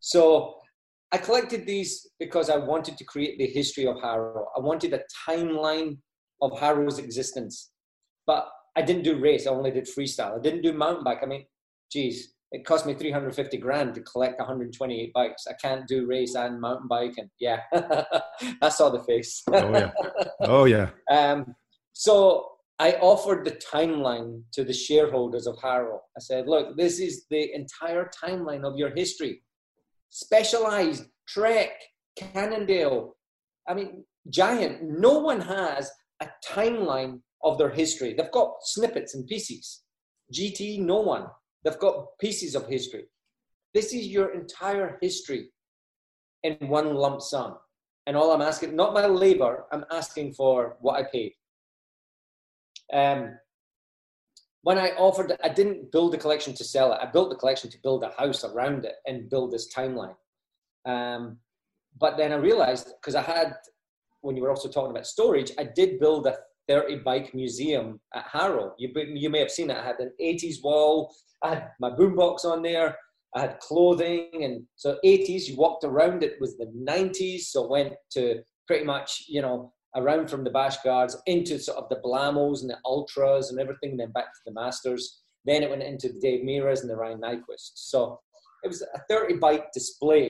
[0.00, 0.54] So
[1.12, 4.46] I collected these because I wanted to create the history of Haro.
[4.56, 5.98] I wanted a timeline
[6.40, 7.72] of Haro's existence.
[8.26, 10.38] But I didn't do race, I only did freestyle.
[10.38, 11.18] I didn't do mountain bike.
[11.22, 11.44] I mean,
[11.90, 15.46] geez, it cost me 350 grand to collect 128 bikes.
[15.46, 17.14] I can't do race and mountain bike.
[17.16, 17.60] And yeah,
[18.62, 19.42] I saw the face.
[19.52, 19.90] oh, yeah.
[20.40, 20.90] Oh, yeah.
[21.10, 21.54] Um,
[21.92, 26.00] so I offered the timeline to the shareholders of Haro.
[26.16, 29.42] I said, look, this is the entire timeline of your history.
[30.08, 31.72] Specialized, Trek,
[32.16, 33.16] Cannondale.
[33.68, 34.82] I mean, Giant.
[34.82, 38.14] No one has a timeline of their history.
[38.14, 39.82] They've got snippets and pieces.
[40.32, 41.26] GT, no one.
[41.64, 43.04] They've got pieces of history.
[43.74, 45.50] This is your entire history
[46.42, 47.56] in one lump sum.
[48.06, 51.32] And all I'm asking, not my labor, I'm asking for what I paid.
[52.92, 53.38] Um,
[54.62, 56.98] when I offered, I didn't build the collection to sell it.
[57.00, 60.16] I built the collection to build a house around it and build this timeline.
[60.84, 61.38] Um,
[61.98, 63.54] but then I realized because I had,
[64.20, 66.36] when you were also talking about storage, I did build a
[66.68, 68.74] 30 bike museum at Haro.
[68.78, 69.76] You, you may have seen it.
[69.76, 71.14] I had an 80s wall.
[71.42, 72.96] I had my boombox on there.
[73.34, 74.30] I had clothing.
[74.42, 77.42] And so 80s, you walked around it was the 90s.
[77.42, 81.88] So went to pretty much, you know, around from the Bash Guards into sort of
[81.88, 85.22] the Blamos and the Ultras and everything, then back to the Masters.
[85.44, 87.72] Then it went into the Dave Mirras and the Ryan Nyquist.
[87.74, 88.20] So
[88.62, 90.28] it was a 30 bike display.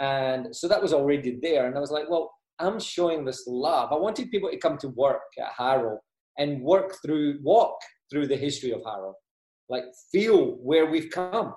[0.00, 1.66] And so that was already there.
[1.66, 3.92] And I was like, well, I'm showing this love.
[3.92, 5.98] I wanted people to come to work at Haro
[6.38, 7.76] and work through, walk
[8.10, 9.14] through the history of Haro,
[9.70, 11.54] like feel where we've come.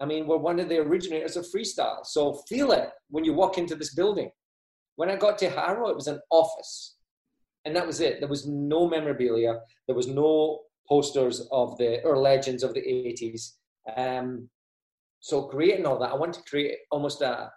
[0.00, 2.04] I mean, we're one of the originators of freestyle.
[2.04, 4.30] So feel it when you walk into this building.
[4.96, 6.96] When I got to Haro, it was an office.
[7.64, 8.18] And that was it.
[8.20, 9.60] There was no memorabilia.
[9.86, 13.52] There was no posters of the, or legends of the 80s.
[13.96, 14.48] Um,
[15.20, 17.50] so creating all that, I wanted to create almost a,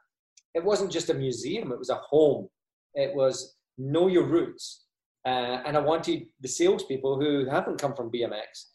[0.54, 2.48] it wasn't just a museum, it was a home
[2.96, 4.86] it was know your roots.
[5.26, 8.66] Uh, and I wanted the salespeople who haven't come from BMX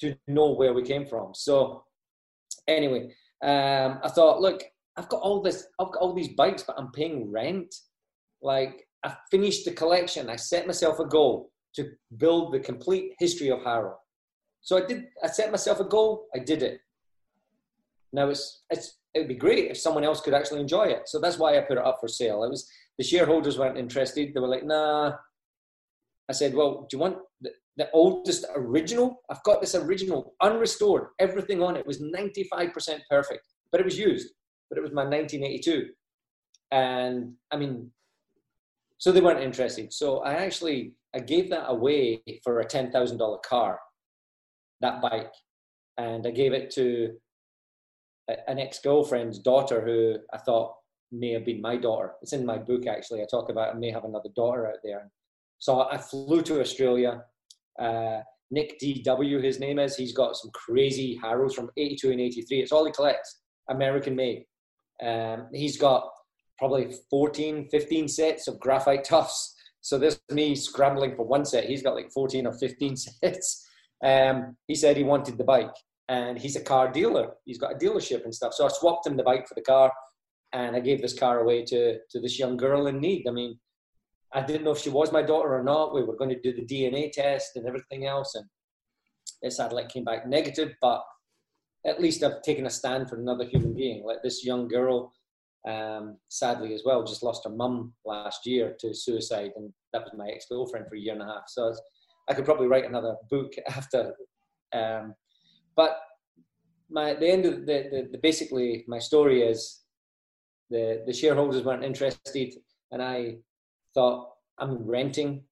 [0.00, 1.34] to know where we came from.
[1.34, 1.84] So
[2.68, 4.62] anyway, um, I thought, look,
[4.96, 7.74] I've got all this, I've got all these bikes, but I'm paying rent.
[8.42, 10.30] Like I finished the collection.
[10.30, 13.96] I set myself a goal to build the complete history of Haro.
[14.60, 15.04] So I did.
[15.22, 16.26] I set myself a goal.
[16.34, 16.80] I did it.
[18.12, 21.02] Now it's it's it would be great if someone else could actually enjoy it.
[21.06, 22.44] So that's why I put it up for sale.
[22.44, 24.32] It was the shareholders weren't interested.
[24.32, 25.12] They were like, nah.
[26.28, 27.18] I said, well, do you want
[27.76, 29.22] the, oldest original?
[29.30, 31.08] I've got this original, unrestored.
[31.18, 34.28] Everything on it was 95% perfect, but it was used.
[34.70, 35.88] But it was my 1982.
[36.70, 37.90] And I mean,
[38.98, 39.92] so they weren't interested.
[39.92, 43.78] So I actually, I gave that away for a $10,000 car,
[44.80, 45.32] that bike.
[45.98, 47.14] And I gave it to
[48.28, 50.74] an ex-girlfriend's daughter who I thought
[51.12, 52.12] may have been my daughter.
[52.22, 53.22] It's in my book actually.
[53.22, 55.10] I talk about I may have another daughter out there.
[55.58, 57.22] So I flew to Australia.
[57.80, 59.96] Uh, Nick DW, his name is.
[59.96, 62.60] He's got some crazy Haros from 82 and 83.
[62.60, 64.44] It's all he collects, American made.
[65.04, 66.08] Um, he's got
[66.58, 69.56] probably 14, 15 sets of graphite tufts.
[69.80, 71.64] So there's me scrambling for one set.
[71.64, 73.66] He's got like 14 or 15 sets.
[74.02, 75.74] Um, he said he wanted the bike
[76.08, 77.32] and he's a car dealer.
[77.44, 78.54] He's got a dealership and stuff.
[78.54, 79.92] So I swapped him the bike for the car
[80.52, 83.26] and I gave this car away to to this young girl in need.
[83.28, 83.58] I mean,
[84.34, 85.94] I didn't know if she was my daughter or not.
[85.94, 88.44] We were going to do the DNA test and everything else, and
[89.42, 90.74] it sadly came back negative.
[90.82, 91.02] But
[91.86, 94.04] at least I've taken a stand for another human being.
[94.04, 95.12] Like this young girl,
[95.68, 100.12] um, sadly as well, just lost her mum last year to suicide, and that was
[100.16, 101.44] my ex girlfriend for a year and a half.
[101.46, 101.72] So
[102.28, 104.14] I could probably write another book after.
[104.72, 105.14] Um,
[105.76, 106.00] but
[106.90, 109.82] my the end of the, the, the basically my story is
[110.70, 112.54] the the shareholders weren't interested,
[112.90, 113.36] and I
[113.94, 115.42] thought I'm renting,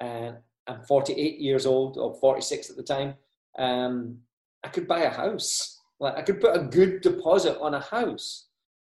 [0.00, 3.14] and I'm 48 years old or 46 at the time.
[3.58, 4.18] Um,
[4.64, 5.80] I could buy a house.
[6.00, 8.48] Like I could put a good deposit on a house.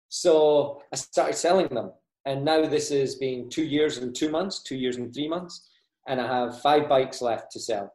[0.09, 1.93] So I started selling them,
[2.26, 5.70] and now this has been two years and two months, two years and three months,
[6.07, 7.93] and I have five bikes left to sell.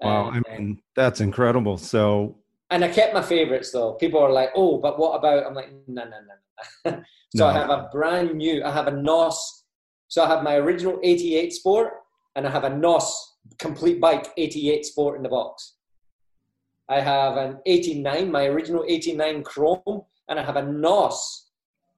[0.00, 1.76] Wow, I mean that's incredible.
[1.76, 2.38] So
[2.70, 3.94] and I kept my favorites though.
[3.94, 7.02] People are like, "Oh, but what about?" I'm like, "No, no, no, no."
[7.36, 7.46] so No.
[7.46, 8.64] I have a brand new.
[8.64, 9.64] I have a NOS.
[10.08, 11.92] So I have my original 88 Sport,
[12.34, 15.74] and I have a NOS complete bike 88 Sport in the box.
[16.88, 21.50] I have an 89, my original 89 Chrome, and I have a NOS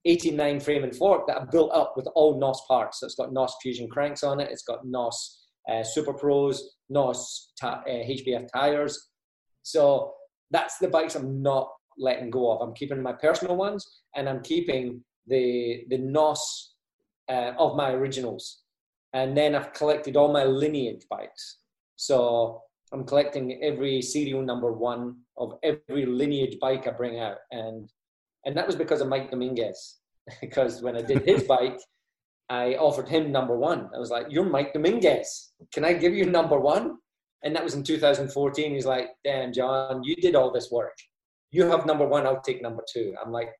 [0.05, 3.01] 89 frame and fork that I built up with all NOS parts.
[3.01, 4.51] So it's got NOS Fusion cranks on it.
[4.51, 9.11] It's got NOS uh, Super Pros, NOS ta- uh, HBF tires.
[9.63, 10.15] So
[10.51, 11.69] that's the bikes I'm not
[11.99, 12.61] letting go of.
[12.61, 13.87] I'm keeping my personal ones,
[14.17, 16.75] and I'm keeping the the NOS
[17.29, 18.63] uh, of my originals.
[19.15, 21.59] And then I've collected all my lineage bikes.
[21.97, 27.91] So I'm collecting every serial number one of every lineage bike I bring out, and
[28.45, 29.97] and that was because of Mike Dominguez.
[30.41, 31.79] because when I did his bike,
[32.51, 33.91] I offered him number one.
[33.95, 35.53] I was like, "You're Mike Dominguez.
[35.73, 36.99] Can I give you number one?"
[37.45, 38.75] And that was in 2014.
[38.75, 40.97] He's like, "Damn, John, you did all this work.
[41.51, 42.27] You have number one.
[42.27, 43.15] I'll take number two.
[43.25, 43.51] I'm like,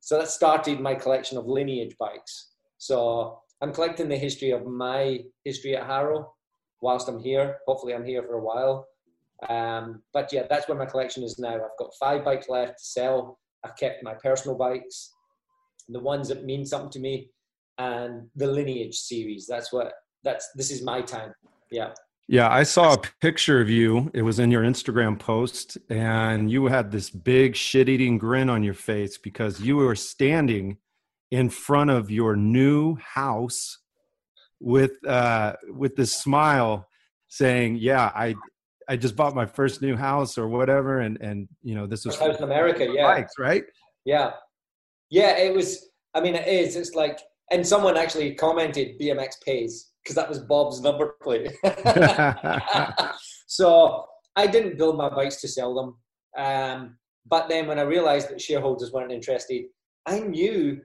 [0.00, 2.52] so that started my collection of lineage bikes.
[2.78, 6.32] So I'm collecting the history of my history at Haro
[6.80, 7.58] whilst I'm here.
[7.66, 8.86] Hopefully, I'm here for a while.
[9.48, 11.54] Um, but yeah, that's where my collection is now.
[11.54, 13.38] I've got five bikes left to sell.
[13.64, 15.12] I've kept my personal bikes,
[15.88, 17.30] the ones that mean something to me,
[17.76, 19.46] and the lineage series.
[19.46, 19.92] That's what.
[20.22, 21.32] That's this is my time.
[21.70, 21.92] Yeah.
[22.30, 24.08] Yeah, I saw a picture of you.
[24.14, 28.62] It was in your Instagram post, and you had this big shit eating grin on
[28.62, 30.78] your face because you were standing
[31.32, 33.78] in front of your new house
[34.60, 36.86] with uh with this smile
[37.26, 38.36] saying, Yeah, I
[38.88, 42.16] I just bought my first new house or whatever, and and you know, this was
[42.16, 43.08] house in America, yeah.
[43.08, 43.64] bikes, right?
[44.04, 44.34] Yeah.
[45.10, 45.90] Yeah, it was.
[46.14, 46.76] I mean, it is.
[46.76, 47.18] It's like,
[47.50, 51.50] and someone actually commented BMX pays because that was Bob's number plate.
[53.46, 55.96] so I didn't build my bikes to sell them.
[56.36, 56.96] Um,
[57.26, 59.66] but then when I realized that shareholders weren't interested,
[60.06, 60.80] I knew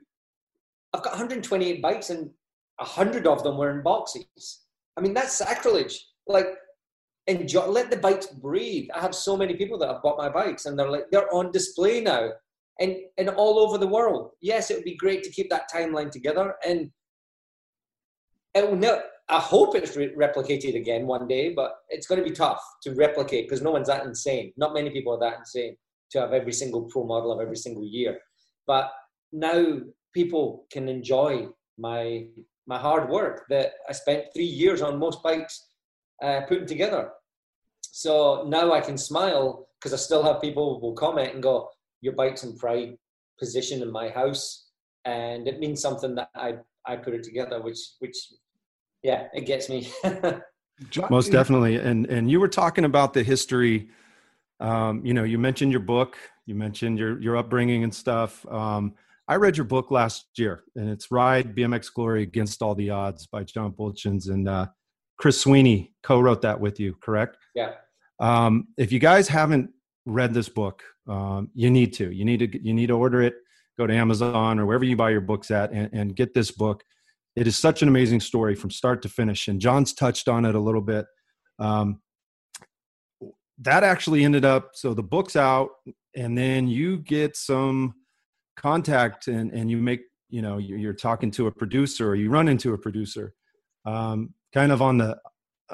[0.94, 2.30] I've got 128 bikes and
[2.78, 4.62] 100 of them were in boxes.
[4.98, 6.06] I mean, that's sacrilege.
[6.28, 6.48] Like,
[7.28, 8.88] enjoy, let the bikes breathe.
[8.94, 11.52] I have so many people that have bought my bikes and they're like, they're on
[11.52, 12.30] display now
[12.80, 14.32] and, and all over the world.
[14.42, 16.56] Yes, it would be great to keep that timeline together.
[16.66, 16.92] And
[18.56, 22.62] ne- I hope it's re- replicated again one day, but it's going to be tough
[22.84, 24.54] to replicate because no one's that insane.
[24.56, 25.76] Not many people are that insane
[26.12, 28.20] to have every single pro model of every single year.
[28.68, 28.92] But
[29.32, 29.80] now
[30.14, 31.48] people can enjoy
[31.78, 32.28] my
[32.68, 35.68] my hard work that I spent three years on most bikes
[36.24, 37.12] uh, putting together.
[37.82, 41.70] So now I can smile because I still have people who will comment and go,
[42.02, 42.98] "Your bike's in pride
[43.40, 44.70] position in my house,"
[45.04, 48.18] and it means something that I I put it together, which which
[49.06, 49.88] yeah, it gets me.
[51.12, 51.76] Most definitely.
[51.76, 53.90] And and you were talking about the history.
[54.60, 58.44] Um, you know, you mentioned your book, you mentioned your your upbringing and stuff.
[58.48, 58.96] Um,
[59.28, 63.28] I read your book last year, and it's Ride BMX Glory Against All the Odds
[63.28, 64.68] by John Buultjens and uh,
[65.18, 67.38] Chris Sweeney co-wrote that with you, correct?
[67.56, 67.74] yeah,
[68.20, 69.70] Um, if you guys haven't
[70.06, 72.12] read this book, um, you need to.
[72.12, 72.64] You need to.
[72.64, 73.36] You need to order it.
[73.78, 76.84] Go to Amazon or wherever you buy your books at, and, and get this book.
[77.36, 80.56] It is such an amazing story from start to finish, and John's touched on it
[80.56, 81.06] a little bit.
[81.60, 82.02] Um,
[83.60, 84.72] that actually ended up.
[84.74, 85.70] So the book's out,
[86.16, 87.96] and then you get some
[88.58, 92.48] contact, and and you make you know you're, talking to a producer, or you run
[92.48, 93.34] into a producer,
[93.86, 95.18] um, kind of on the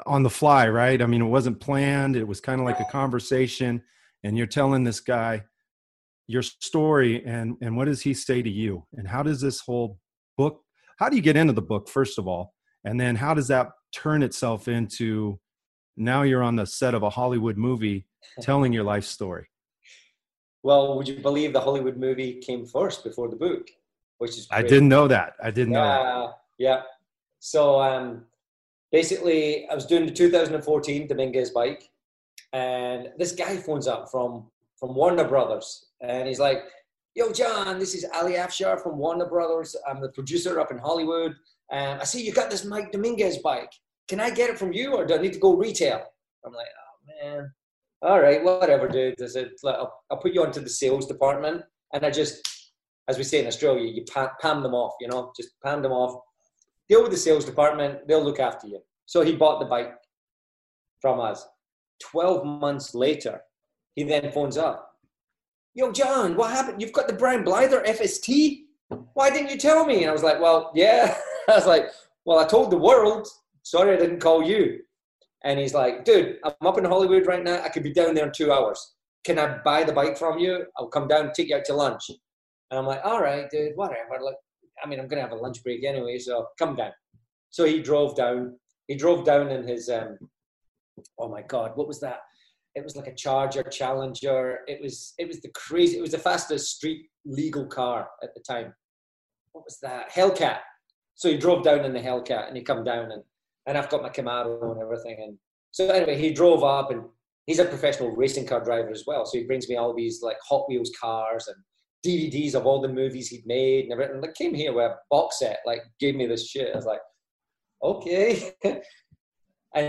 [0.06, 1.00] on the fly, right?
[1.00, 2.16] I mean, it wasn't planned.
[2.16, 3.82] It was kind of like a conversation,
[4.24, 5.42] and you're telling this guy
[6.26, 9.98] your story, and and what does he say to you, and how does this whole
[10.36, 10.62] book?
[10.98, 13.70] How do you get into the book first of all, and then how does that
[13.92, 15.38] turn itself into
[15.96, 18.06] now you're on the set of a Hollywood movie
[18.40, 19.46] telling your life story?
[20.62, 23.68] Well, would you believe the Hollywood movie came first before the book?
[24.18, 25.34] Which is I didn't know that.
[25.42, 26.36] I didn't know that.
[26.58, 26.82] Yeah, yeah.
[27.40, 28.24] So um,
[28.92, 31.90] basically, I was doing the 2014 Dominguez bike,
[32.52, 34.46] and this guy phones up from
[34.78, 36.62] from Warner Brothers, and he's like,
[37.14, 39.76] "Yo, John, this is Ali Afshar from Warner Brothers.
[39.88, 41.34] I'm the producer up in Hollywood,
[41.70, 43.72] and I see you got this Mike Dominguez bike.
[44.08, 46.04] Can I get it from you, or do I need to go retail?"
[46.44, 47.52] I'm like, "Oh man."
[48.02, 49.22] All right, whatever, dude.
[49.22, 52.42] I said, I'll, I'll put you onto the sales department, and I just
[53.08, 55.92] as we say in Australia, you pa- palm them off, you know, just palm them
[55.92, 56.20] off.
[56.88, 58.80] Deal with the sales department, they'll look after you.
[59.06, 59.92] So he bought the bike
[61.00, 61.46] from us.
[62.00, 63.40] 12 months later,
[63.94, 64.91] he then phones up.
[65.74, 66.82] Yo, John, what happened?
[66.82, 68.64] You've got the Brian Blyther FST?
[69.14, 70.02] Why didn't you tell me?
[70.02, 71.16] And I was like, well, yeah.
[71.48, 71.86] I was like,
[72.26, 73.26] well, I told the world.
[73.62, 74.80] Sorry I didn't call you.
[75.44, 77.62] And he's like, dude, I'm up in Hollywood right now.
[77.62, 78.96] I could be down there in two hours.
[79.24, 80.66] can I buy the bike from you?
[80.76, 82.10] I'll come down, take you out to lunch.
[82.10, 84.20] And I'm like, all right, dude, whatever.
[84.82, 86.92] I mean, I'm gonna have a lunch break anyway, so come down.
[87.50, 88.58] So he drove down.
[88.88, 90.18] He drove down in his um,
[91.18, 92.20] oh my god, what was that?
[92.74, 94.60] It was like a Charger Challenger.
[94.66, 95.98] It was it was the crazy.
[95.98, 98.72] It was the fastest street legal car at the time.
[99.52, 100.10] What was that?
[100.10, 100.58] Hellcat.
[101.14, 103.22] So he drove down in the Hellcat and he come down and
[103.66, 105.18] and I've got my Camaro and everything.
[105.22, 105.38] And
[105.70, 107.02] so anyway, he drove up and
[107.46, 109.26] he's a professional racing car driver as well.
[109.26, 111.56] So he brings me all these like Hot Wheels cars and
[112.04, 114.20] DVDs of all the movies he'd made and everything.
[114.20, 116.72] Like came here with a box set, like gave me this shit.
[116.72, 117.00] I was like,
[117.82, 118.52] okay.
[118.64, 118.82] and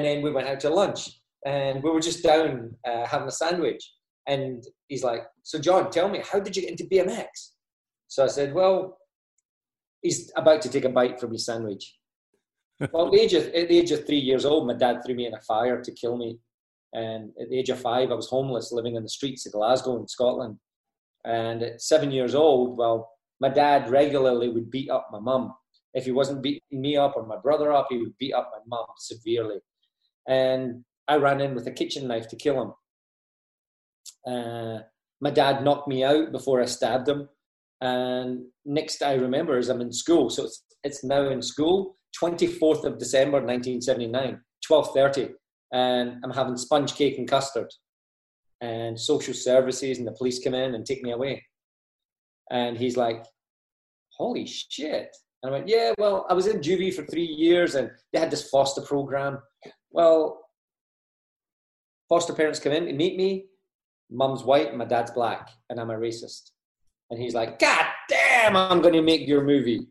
[0.06, 1.10] then we went out to lunch
[1.46, 3.92] and we were just down uh, having a sandwich.
[4.28, 7.28] And he's like, so John, tell me, how did you get into BMX?
[8.08, 8.98] So I said, well,
[10.02, 11.96] he's about to take a bite from his sandwich.
[12.92, 15.16] well, at the, age of, at the age of three years old, my dad threw
[15.16, 16.40] me in a fire to kill me.
[16.94, 20.00] And at the age of five, I was homeless, living in the streets of Glasgow
[20.00, 20.58] in Scotland.
[21.26, 25.54] And at seven years old, well, my dad regularly would beat up my mum.
[25.94, 28.78] If he wasn't beating me up or my brother up, he would beat up my
[28.78, 29.58] mum severely.
[30.28, 34.34] And I ran in with a kitchen knife to kill him.
[34.34, 34.80] Uh,
[35.22, 37.30] my dad knocked me out before I stabbed him.
[37.82, 40.30] And next I remember is I'm in school.
[40.30, 44.40] So it's, it's now in school, 24th of December 1979,
[44.70, 45.32] 12.30.
[45.74, 47.68] And I'm having sponge cake and custard
[48.62, 51.44] and social services and the police come in and take me away.
[52.52, 53.26] And he's like,
[54.12, 55.10] holy shit.
[55.42, 58.32] And I went, yeah, well, I was in juvie for three years and they had
[58.32, 59.40] this foster program.
[59.92, 60.43] Well,
[62.14, 63.46] foster parents come in to meet me.
[64.12, 66.52] Mum's white and my dad's black, and I'm a racist.
[67.10, 69.88] And he's like, God damn, I'm going to make your movie.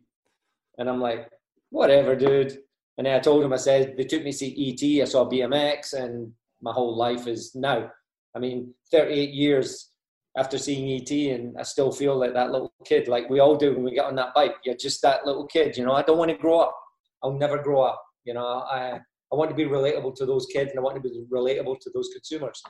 [0.79, 1.29] And I'm like,
[1.71, 2.59] whatever, dude.
[2.97, 5.29] And then I told him, I said, they took me to see ET, I saw
[5.29, 7.91] BMX, and my whole life is now.
[8.37, 9.91] I mean, 38 years
[10.39, 13.75] after seeing ET, and I still feel like that little kid, like we all do
[13.75, 14.55] when we get on that bike.
[14.65, 15.95] You're just that little kid, you know.
[15.95, 16.77] I don't want to grow up.
[17.25, 18.01] I'll never grow up.
[18.25, 19.01] You know, I
[19.33, 21.91] I want to be relatable to those kids, and I want to be relatable to
[21.95, 22.63] those consumers.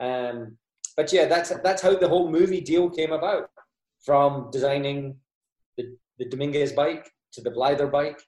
[0.00, 0.56] Um,
[0.96, 3.48] but yeah, that's that's how the whole movie deal came about.
[4.04, 5.16] From designing
[5.76, 8.18] the, the Dominguez bike to the Blyther bike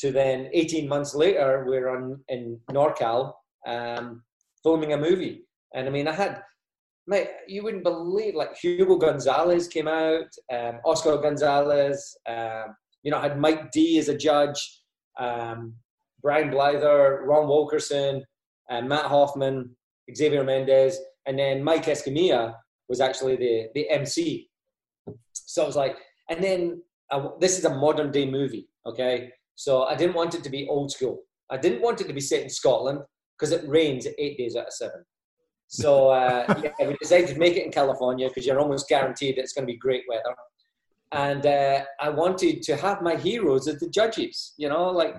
[0.00, 3.34] to then 18 months later, we're on in NorCal
[3.66, 4.22] um,
[4.62, 5.46] filming a movie.
[5.74, 6.42] And I mean, I had,
[7.06, 13.18] mate, you wouldn't believe, like Hugo Gonzalez came out, um, Oscar Gonzalez, um, you know,
[13.18, 14.82] I had Mike D as a judge,
[15.18, 15.74] um,
[16.22, 18.24] Brian Blyther, Ron Wilkerson,
[18.70, 19.76] uh, Matt Hoffman,
[20.14, 22.54] Xavier Mendez, and then Mike Escamilla
[22.88, 24.48] was actually the, the MC.
[25.32, 25.96] So I was like,
[26.28, 29.30] and then uh, this is a modern day movie, okay?
[29.54, 31.22] So I didn't want it to be old school.
[31.50, 33.00] I didn't want it to be set in Scotland
[33.38, 35.04] because it rains eight days out of seven.
[35.68, 39.52] So uh, yeah, we decided to make it in California because you're almost guaranteed it's
[39.52, 40.34] going to be great weather.
[41.12, 44.54] And uh, I wanted to have my heroes as the judges.
[44.56, 45.16] You know, like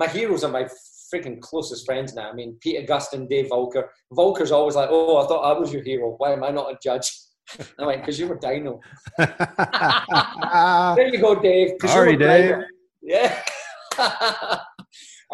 [0.00, 0.66] my heroes are my
[1.12, 2.30] freaking closest friends now.
[2.30, 3.84] I mean, Pete Augustin, Dave Voelker.
[4.14, 6.14] Voelker's always like, "Oh, I thought I was your hero.
[6.16, 7.08] Why am I not a judge?"
[7.78, 8.80] I'm like, "Because you were Dino."
[9.18, 11.72] there you go, Dave.
[11.86, 12.56] Sorry, Dave.
[12.56, 12.64] Dino.
[13.02, 13.42] Yeah.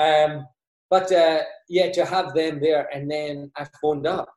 [0.01, 0.47] um,
[0.89, 4.29] but uh, yeah, to have them there, and then I phoned up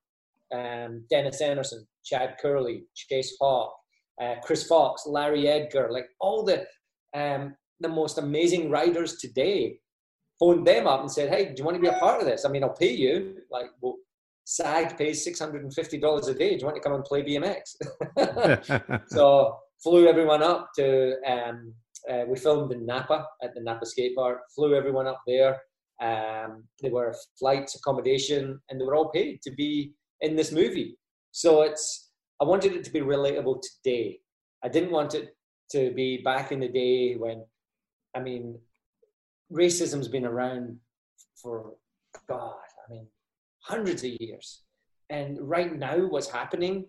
[0.53, 3.71] um, Dennis Anderson, Chad Kerley, Chase Hawk,
[4.19, 6.65] uh, Chris Fox, Larry Edgar, like all the
[7.15, 9.80] um, the most amazing riders today.
[10.39, 12.45] Phoned them up and said, "Hey, do you want to be a part of this?
[12.45, 13.37] I mean, I'll pay you.
[13.51, 13.97] Like, well,
[14.45, 16.51] SAG pays six hundred and fifty dollars a day.
[16.51, 17.75] Do you want to come and play BMX?"
[19.07, 21.15] so flew everyone up to.
[21.25, 21.73] Um,
[22.09, 24.39] uh, we filmed in Napa at the Napa skate park.
[24.55, 25.59] Flew everyone up there.
[26.01, 30.97] Um, they were flights, accommodation, and they were all paid to be in this movie.
[31.31, 32.11] So it's
[32.41, 34.19] I wanted it to be relatable today.
[34.63, 35.35] I didn't want it
[35.71, 37.43] to be back in the day when
[38.15, 38.59] I mean
[39.52, 40.78] racism's been around
[41.36, 41.74] for
[42.28, 42.56] God,
[42.88, 43.08] I mean
[43.62, 44.62] hundreds of years.
[45.10, 46.86] And right now what's happening,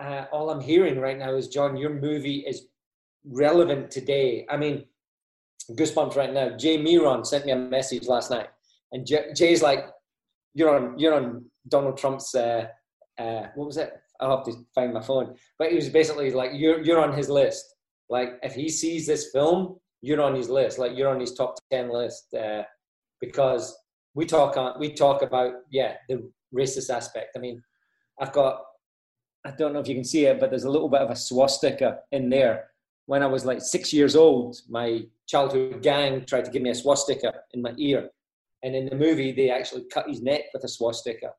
[0.00, 2.66] uh, all I'm hearing right now is John, your movie is
[3.24, 4.46] relevant today.
[4.50, 4.84] I mean,
[5.70, 6.56] goosebumps right now.
[6.56, 8.48] Jay Miron sent me a message last night,
[8.92, 9.86] and Jay's like,
[10.54, 12.66] "You're on, you're on Donald Trump's uh,
[13.18, 13.92] uh, what was it?
[14.20, 15.34] I'll have to find my phone.
[15.58, 17.74] But he was basically like, you're you're on his list.
[18.08, 20.78] Like if he sees this film, you're on his list.
[20.78, 22.62] Like you're on his top ten list uh,
[23.20, 23.76] because
[24.14, 27.36] we talk on we talk about yeah the racist aspect.
[27.36, 27.62] I mean,
[28.20, 28.60] I've got
[29.44, 31.16] I don't know if you can see it, but there's a little bit of a
[31.16, 32.70] swastika in there.
[33.06, 36.74] When I was like six years old, my childhood gang tried to give me a
[36.74, 38.10] swastika in my ear,
[38.62, 41.30] and in the movie they actually cut his neck with a swastika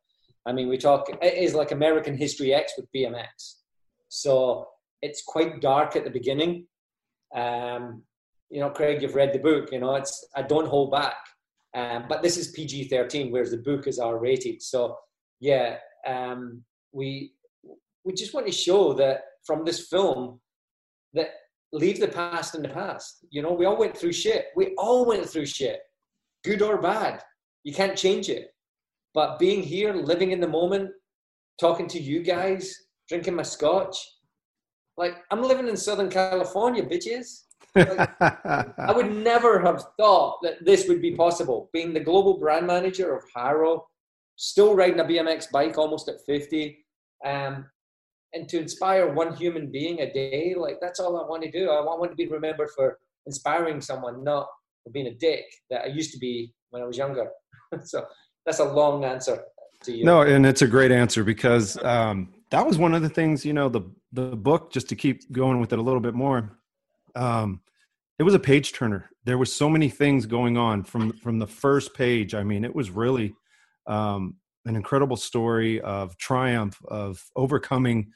[0.47, 3.55] I mean, we talk, it is like American History X with BMX.
[4.07, 4.69] So
[5.01, 6.67] it's quite dark at the beginning.
[7.35, 8.03] Um,
[8.49, 11.17] you know, Craig, you've read the book, you know, it's, I don't hold back.
[11.75, 14.61] Um, but this is PG 13, whereas the book is R rated.
[14.61, 14.97] So,
[15.39, 15.77] yeah,
[16.07, 17.33] um, we,
[18.03, 20.39] we just want to show that from this film
[21.13, 21.31] that
[21.73, 23.25] leave the past in the past.
[23.29, 24.47] You know, we all went through shit.
[24.55, 25.81] We all went through shit,
[26.43, 27.21] good or bad.
[27.63, 28.53] You can't change it.
[29.13, 30.91] But being here, living in the moment,
[31.59, 32.73] talking to you guys,
[33.09, 33.97] drinking my scotch,
[34.95, 37.43] like I'm living in Southern California, bitches.
[37.75, 41.69] I would never have thought that this would be possible.
[41.73, 43.87] Being the global brand manager of Haro,
[44.35, 46.77] still riding a BMX bike almost at 50,
[47.25, 47.65] um,
[48.33, 51.69] and to inspire one human being a day, like that's all I want to do.
[51.69, 54.47] I want to be remembered for inspiring someone, not
[54.83, 57.29] for being a dick that I used to be when I was younger.
[57.83, 58.05] so
[58.45, 59.43] that's a long answer
[59.83, 60.05] to you.
[60.05, 63.53] No, and it's a great answer because um, that was one of the things, you
[63.53, 63.81] know, the
[64.13, 66.56] the book, just to keep going with it a little bit more.
[67.17, 67.61] Um,
[68.19, 69.09] it was a page turner.
[69.25, 72.33] There was so many things going on from from the first page.
[72.33, 73.35] I mean, it was really
[73.87, 78.11] um, an incredible story of triumph, of overcoming,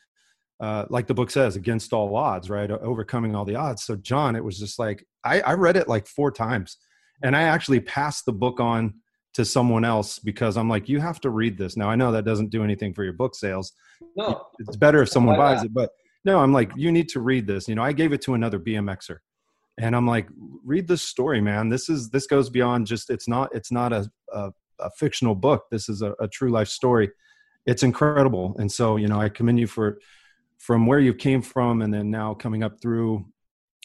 [0.59, 2.69] uh, like the book says, against all odds, right?
[2.69, 3.83] Overcoming all the odds.
[3.83, 6.77] So, John, it was just like I, I read it like four times,
[7.23, 8.95] and I actually passed the book on
[9.33, 11.77] to someone else because I'm like, you have to read this.
[11.77, 13.71] Now I know that doesn't do anything for your book sales.
[14.15, 15.89] No, it's better if someone buys it, but
[16.23, 17.67] no, I'm like, you need to read this.
[17.67, 19.17] You know, I gave it to another BMXer,
[19.79, 20.27] and I'm like,
[20.63, 21.69] read this story, man.
[21.69, 23.09] This is this goes beyond just.
[23.09, 23.49] It's not.
[23.53, 25.65] It's not a a, a fictional book.
[25.71, 27.09] This is a, a true life story.
[27.65, 29.99] It's incredible, and so you know, I commend you for
[30.57, 33.25] from where you came from, and then now coming up through,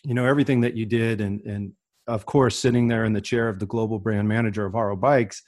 [0.05, 1.73] you know, everything that you did, and and
[2.07, 5.43] of course, sitting there in the chair of the global brand manager of Haro Bikes,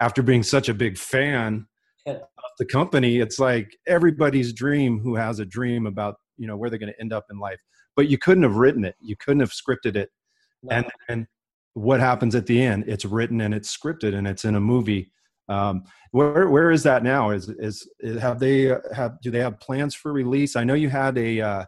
[0.00, 1.66] after being such a big fan
[2.06, 2.20] of
[2.58, 6.78] the company, it's like everybody's dream who has a dream about you know where they're
[6.78, 7.60] going to end up in life.
[7.96, 10.10] But you couldn't have written it, you couldn't have scripted it,
[10.62, 10.76] no.
[10.76, 11.26] and and
[11.74, 12.84] what happens at the end?
[12.86, 15.10] It's written and it's scripted and it's in a movie.
[15.48, 17.30] Um, where where is that now?
[17.30, 17.88] Is is
[18.20, 20.56] have they uh, have do they have plans for release?
[20.56, 21.64] I know you had a uh,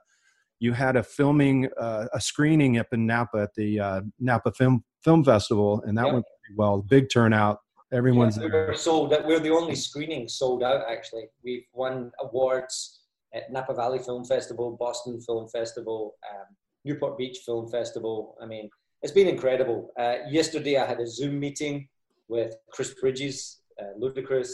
[0.60, 4.84] you had a filming uh, a screening up in Napa at the uh, Napa Film
[5.02, 6.14] Film Festival, and that yep.
[6.14, 6.82] went pretty well.
[6.82, 7.58] Big turnout.
[7.92, 8.66] Everyone's yeah, there.
[8.68, 9.14] We're sold.
[9.24, 10.82] We're the only screening sold out.
[10.90, 13.00] Actually, we've won awards
[13.34, 16.46] at Napa Valley Film Festival, Boston Film Festival, um,
[16.84, 18.36] Newport Beach Film Festival.
[18.40, 18.70] I mean,
[19.02, 19.90] it's been incredible.
[19.98, 21.88] Uh, yesterday, I had a Zoom meeting
[22.28, 24.50] with Chris Bridges, uh, Ludacris.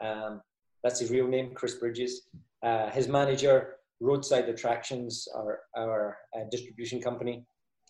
[0.00, 0.40] Um,
[0.82, 2.22] that's his real name, Chris Bridges.
[2.62, 7.44] Uh, his manager, Roadside Attractions, our, our uh, distribution company.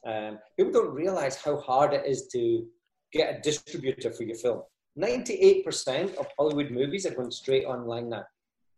[0.07, 2.67] Um, people don't realize how hard it is to
[3.13, 4.63] get a distributor for your film.
[4.99, 8.25] 98% of Hollywood movies are going straight online now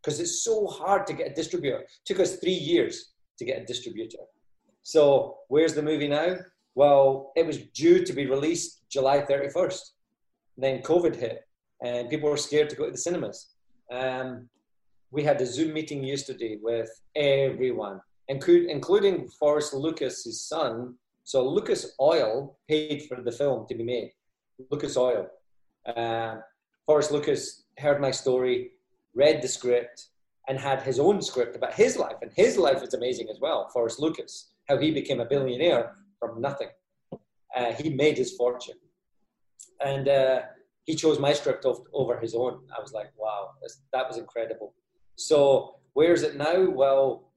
[0.07, 1.79] because it's so hard to get a distributor.
[1.79, 4.23] It took us three years to get a distributor.
[4.83, 6.37] So, where's the movie now?
[6.75, 9.81] Well, it was due to be released July 31st.
[10.55, 11.41] Then COVID hit,
[11.83, 13.49] and people were scared to go to the cinemas.
[13.91, 14.47] Um,
[15.11, 17.99] we had a Zoom meeting yesterday with everyone,
[18.29, 20.95] including Forrest Lucas, his son.
[21.25, 24.11] So Lucas Oil paid for the film to be made.
[24.71, 25.27] Lucas Oil.
[25.85, 26.37] Uh,
[26.85, 28.71] Forrest Lucas heard my story,
[29.17, 30.07] read the script,
[30.47, 32.15] and had his own script about his life.
[32.21, 33.69] And his life is amazing as well.
[33.73, 36.69] Forrest Lucas, how he became a billionaire from nothing.
[37.55, 38.75] Uh, he made his fortune.
[39.83, 40.41] And uh,
[40.85, 42.59] he chose my script over his own.
[42.77, 43.49] I was like, wow,
[43.93, 44.73] that was incredible.
[45.15, 46.69] So where is it now?
[46.69, 47.31] Well,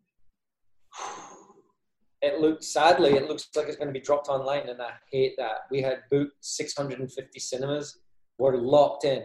[2.23, 5.35] it looks sadly, it looks like it's going to be dropped online, and I hate
[5.39, 5.61] that.
[5.71, 7.99] We had booked 650 cinemas.
[8.39, 9.25] We're locked in.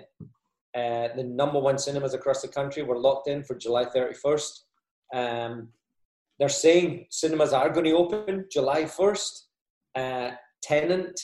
[0.75, 4.59] Uh, the number one cinemas across the country were locked in for July 31st.
[5.13, 5.69] Um,
[6.37, 9.39] they're saying cinemas are going to open July 1st.
[9.95, 11.19] Uh, Tenet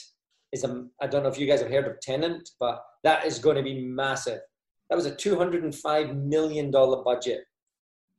[0.52, 3.38] is a, I don't know if you guys have heard of Tenet, but that is
[3.38, 4.40] going to be massive.
[4.88, 7.44] That was a $205 million budget.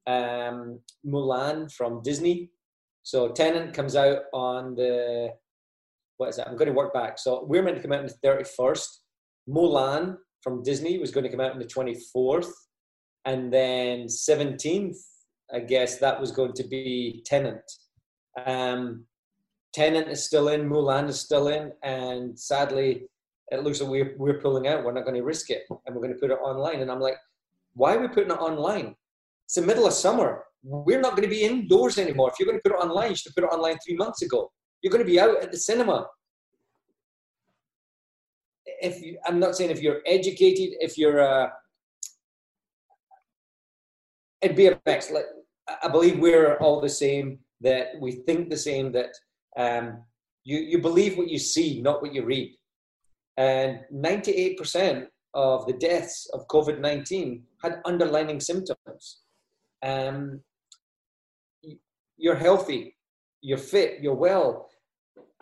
[0.05, 2.51] Um, Mulan from Disney.
[3.01, 5.29] So Tenet comes out on the,
[6.17, 6.47] what is that?
[6.47, 7.17] I'm going to work back.
[7.17, 8.88] So we're meant to come out on the 31st.
[9.49, 12.51] Mulan from Disney was going to come out on the 24th.
[13.25, 14.97] And then 17th,
[15.53, 17.63] I guess that was going to be Tenet.
[18.45, 19.05] Um,
[19.73, 23.03] Tenet is still in, Mulan is still in, and sadly,
[23.51, 24.83] it looks like we're, we're pulling out.
[24.83, 25.63] We're not going to risk it.
[25.69, 26.81] And we're going to put it online.
[26.81, 27.17] And I'm like,
[27.73, 28.95] why are we putting it online?
[29.45, 30.43] It's the middle of summer.
[30.63, 32.29] We're not going to be indoors anymore.
[32.31, 34.51] If you're going to put it online, you should put it online three months ago.
[34.81, 36.07] You're going to be out at the cinema.
[38.84, 41.49] If you, I'm not saying if you're educated, if you're uh
[44.43, 45.25] it'd be a, BMX, like
[45.81, 47.39] I believe we're all the same.
[47.61, 48.91] That we think the same.
[48.91, 49.11] That
[49.57, 50.03] um,
[50.43, 52.55] you you believe what you see, not what you read.
[53.38, 59.21] And ninety eight percent of the deaths of COVID nineteen had underlying symptoms.
[59.81, 60.41] Um,
[62.17, 62.95] you're healthy,
[63.41, 64.69] you're fit, you're well.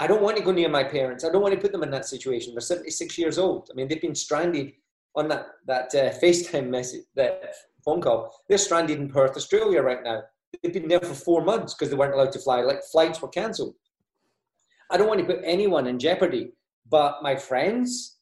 [0.02, 1.24] I don't want to go near my parents.
[1.24, 2.56] I don't want to put them in that situation.
[2.56, 3.70] They're 76 years old.
[3.72, 4.72] I mean, they've been stranded
[5.16, 7.54] on that that uh, FaceTime message, that
[7.86, 8.34] phone call.
[8.50, 10.24] They're stranded in Perth, Australia right now.
[10.64, 12.62] They've been there for four months because they weren't allowed to fly.
[12.62, 13.76] Like flights were cancelled.
[14.90, 16.54] I don't want to put anyone in jeopardy,
[16.90, 18.18] but my friends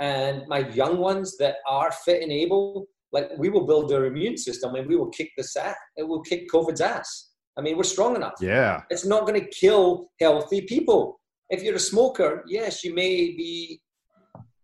[0.00, 4.36] and my young ones that are fit and able, like we will build their immune
[4.36, 5.76] system and we will kick the ass.
[5.96, 7.30] It will kick COVID's ass.
[7.56, 8.34] I mean, we're strong enough.
[8.40, 8.82] Yeah.
[8.90, 11.20] It's not going to kill healthy people.
[11.50, 13.80] If you're a smoker, yes, you may be,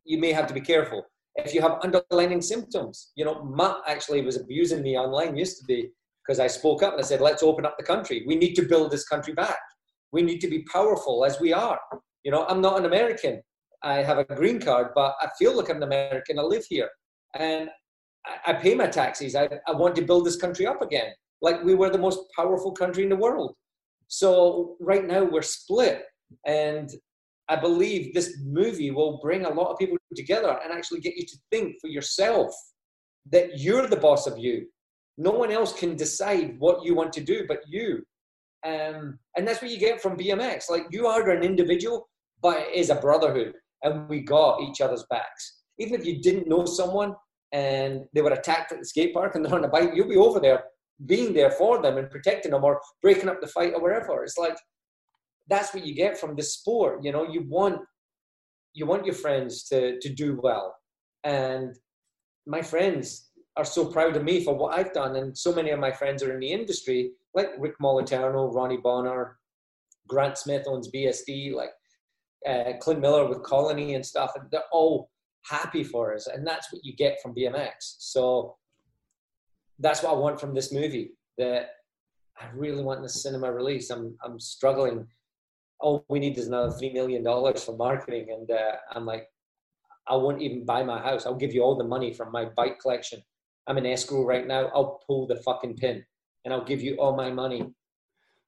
[0.05, 1.05] you may have to be careful.
[1.37, 5.91] If you have underlying symptoms, you know, Matt actually was abusing me online yesterday
[6.27, 8.25] because I spoke up and I said, let's open up the country.
[8.27, 9.59] We need to build this country back.
[10.13, 11.79] We need to be powerful as we are.
[12.25, 13.41] You know, I'm not an American.
[13.83, 16.39] I have a green card, but I feel like I'm an American.
[16.39, 16.89] I live here.
[17.35, 17.69] And
[18.47, 19.37] I, pay my taxes.
[19.37, 22.73] I, I want to build this country up again like we were the most powerful
[22.73, 23.55] country in the world.
[24.09, 26.05] So right now we're split.
[26.47, 26.91] And
[27.49, 31.25] I believe this movie will bring a lot of people together and actually get you
[31.25, 32.55] to think for yourself
[33.31, 34.67] that you're the boss of you.
[35.17, 38.03] No one else can decide what you want to do but you.
[38.67, 40.71] Um, and that's what you get from BMX.
[40.71, 42.09] Like you are an individual,
[42.43, 45.61] but it is a brotherhood, and we got each other's backs.
[45.79, 47.15] Even if you didn't know someone
[47.53, 50.17] and they were attacked at the skate park and they're on a bike, you'll be
[50.17, 50.65] over there
[51.07, 54.25] being there for them and protecting them or breaking up the fight or wherever.
[54.25, 54.57] It's like
[55.49, 57.03] that's what you get from the sport.
[57.03, 57.81] You know, you want
[58.75, 60.77] you want your friends to to do well,
[61.25, 61.77] and
[62.47, 65.81] my friends are so proud of me for what I've done, and so many of
[65.81, 69.39] my friends are in the industry, like Rick Moliterno, Ronnie Bonner,
[70.07, 71.71] Grant Smith owns BSD, like
[72.49, 75.11] uh, Clint Millar with Colony and stuff, and they're all
[75.45, 77.73] happy for us, and that's what you get from BMX.
[77.99, 78.57] So
[79.79, 81.13] that's what I want from this movie.
[81.37, 81.71] That
[82.41, 83.91] I really want the cinema release.
[83.91, 85.07] I'm I'm struggling.
[85.81, 89.29] All we need is another three million dollars for marketing, and uh, I'm like,
[90.09, 91.27] I won't even buy my house.
[91.27, 93.23] I'll give you all the money from my bike collection.
[93.67, 94.71] I'm in escrow right now.
[94.75, 96.05] I'll pull the fucking pin,
[96.45, 97.65] and I'll give you all my money.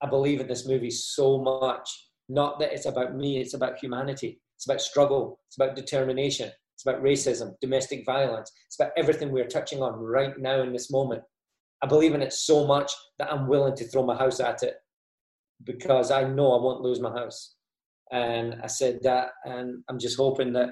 [0.02, 1.88] I believe in this movie so much.
[2.28, 3.38] Not that it's about me.
[3.38, 4.40] It's about humanity.
[4.56, 5.40] It's about struggle.
[5.48, 6.50] It's about determination.
[6.74, 8.50] It's about racism, domestic violence.
[8.66, 11.22] It's about everything we're touching on right now in this moment.
[11.82, 14.76] I believe in it so much that I'm willing to throw my house at it
[15.64, 17.54] because I know I won't lose my house.
[18.12, 20.70] And I said that, and I'm just hoping that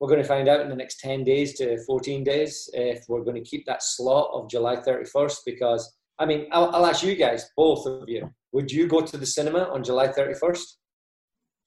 [0.00, 3.22] we're going to find out in the next 10 days to 14 days if we're
[3.22, 5.36] going to keep that slot of July 31st.
[5.46, 9.16] Because, I mean, I'll, I'll ask you guys, both of you, would you go to
[9.16, 10.62] the cinema on July 31st?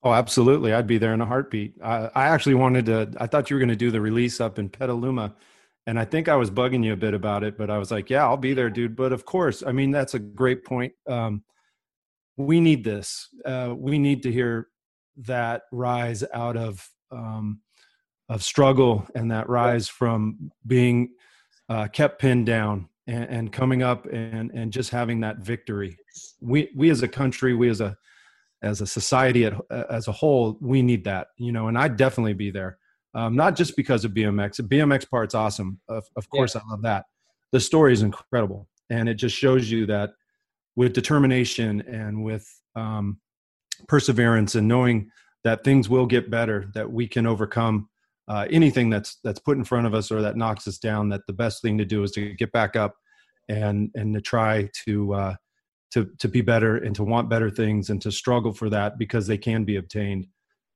[0.03, 0.73] Oh, absolutely.
[0.73, 1.75] I'd be there in a heartbeat.
[1.81, 4.59] I, I actually wanted to, I thought you were going to do the release up
[4.59, 5.35] in Petaluma.
[5.85, 8.09] And I think I was bugging you a bit about it, but I was like,
[8.09, 8.95] yeah, I'll be there, dude.
[8.95, 10.93] But of course, I mean, that's a great point.
[11.07, 11.43] Um,
[12.37, 13.29] we need this.
[13.45, 14.67] Uh, we need to hear
[15.17, 17.61] that rise out of, um,
[18.29, 21.09] of struggle and that rise from being
[21.69, 25.97] uh, kept pinned down and, and coming up and, and just having that victory.
[26.41, 27.95] We, we as a country, we as a,
[28.63, 29.53] as a society at,
[29.89, 32.77] as a whole, we need that, you know, and I'd definitely be there.
[33.15, 34.55] Um, not just because of BMX.
[34.55, 35.79] The BMX part's awesome.
[35.87, 36.61] Of, of course, yeah.
[36.65, 37.05] I love that.
[37.51, 38.67] The story is incredible.
[38.89, 40.11] And it just shows you that
[40.75, 43.19] with determination and with um,
[43.87, 45.09] perseverance and knowing
[45.43, 47.89] that things will get better, that we can overcome
[48.27, 51.09] uh, anything that's that's put in front of us or that knocks us down.
[51.09, 52.95] That the best thing to do is to get back up
[53.49, 55.35] and and to try to uh,
[55.91, 59.27] to to be better and to want better things and to struggle for that because
[59.27, 60.27] they can be obtained.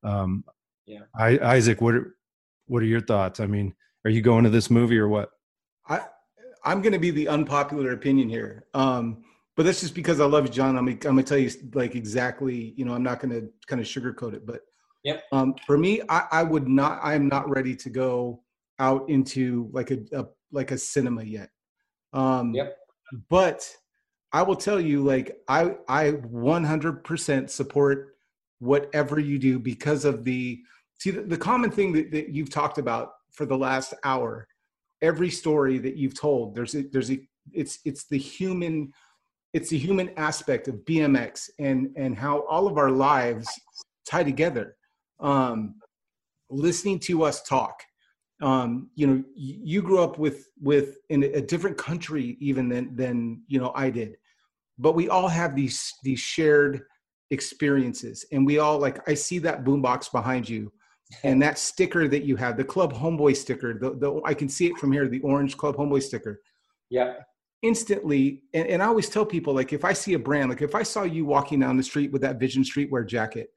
[0.03, 0.43] Um,
[0.85, 2.15] yeah, I, Isaac, what are,
[2.67, 3.39] what are your thoughts?
[3.39, 3.73] I mean,
[4.05, 5.29] are you going to this movie or what?
[5.87, 6.01] I
[6.65, 9.23] I'm going to be the unpopular opinion here, um,
[9.57, 10.77] but that's just because I love you, John.
[10.77, 12.73] I'm I'm to tell you like exactly.
[12.77, 14.61] You know, I'm not to kind of sugarcoat it, but
[15.07, 15.23] Yep.
[15.31, 16.99] Um, for me, I, I would not.
[17.01, 18.43] I am not ready to go
[18.77, 21.49] out into like a, a like a cinema yet.
[22.11, 22.77] Um, yep.
[23.29, 23.73] But
[24.33, 28.17] I will tell you, like I I 100% support
[28.59, 30.59] whatever you do because of the
[30.99, 34.45] see the, the common thing that, that you've talked about for the last hour.
[35.01, 37.19] Every story that you've told, there's a, there's a
[37.53, 38.91] it's it's the human
[39.57, 43.47] it's the human aspect of BMX and and how all of our lives
[44.05, 44.75] tie together.
[45.19, 45.75] Um,
[46.49, 47.81] listening to us talk
[48.41, 53.41] um, you know, you grew up with with in a different country even than than
[53.47, 54.17] you know I did,
[54.77, 56.83] but we all have these these shared
[57.31, 59.07] experiences, and we all like.
[59.09, 60.71] I see that boombox behind you,
[61.23, 63.73] and that sticker that you have, the Club Homeboy sticker.
[63.73, 66.41] The, the I can see it from here, the orange Club Homeboy sticker.
[66.91, 67.15] Yeah.
[67.63, 70.75] Instantly, and, and I always tell people like if I see a brand, like if
[70.75, 73.49] I saw you walking down the street with that Vision Streetwear jacket,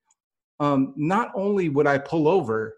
[0.58, 2.74] um, not only would I pull over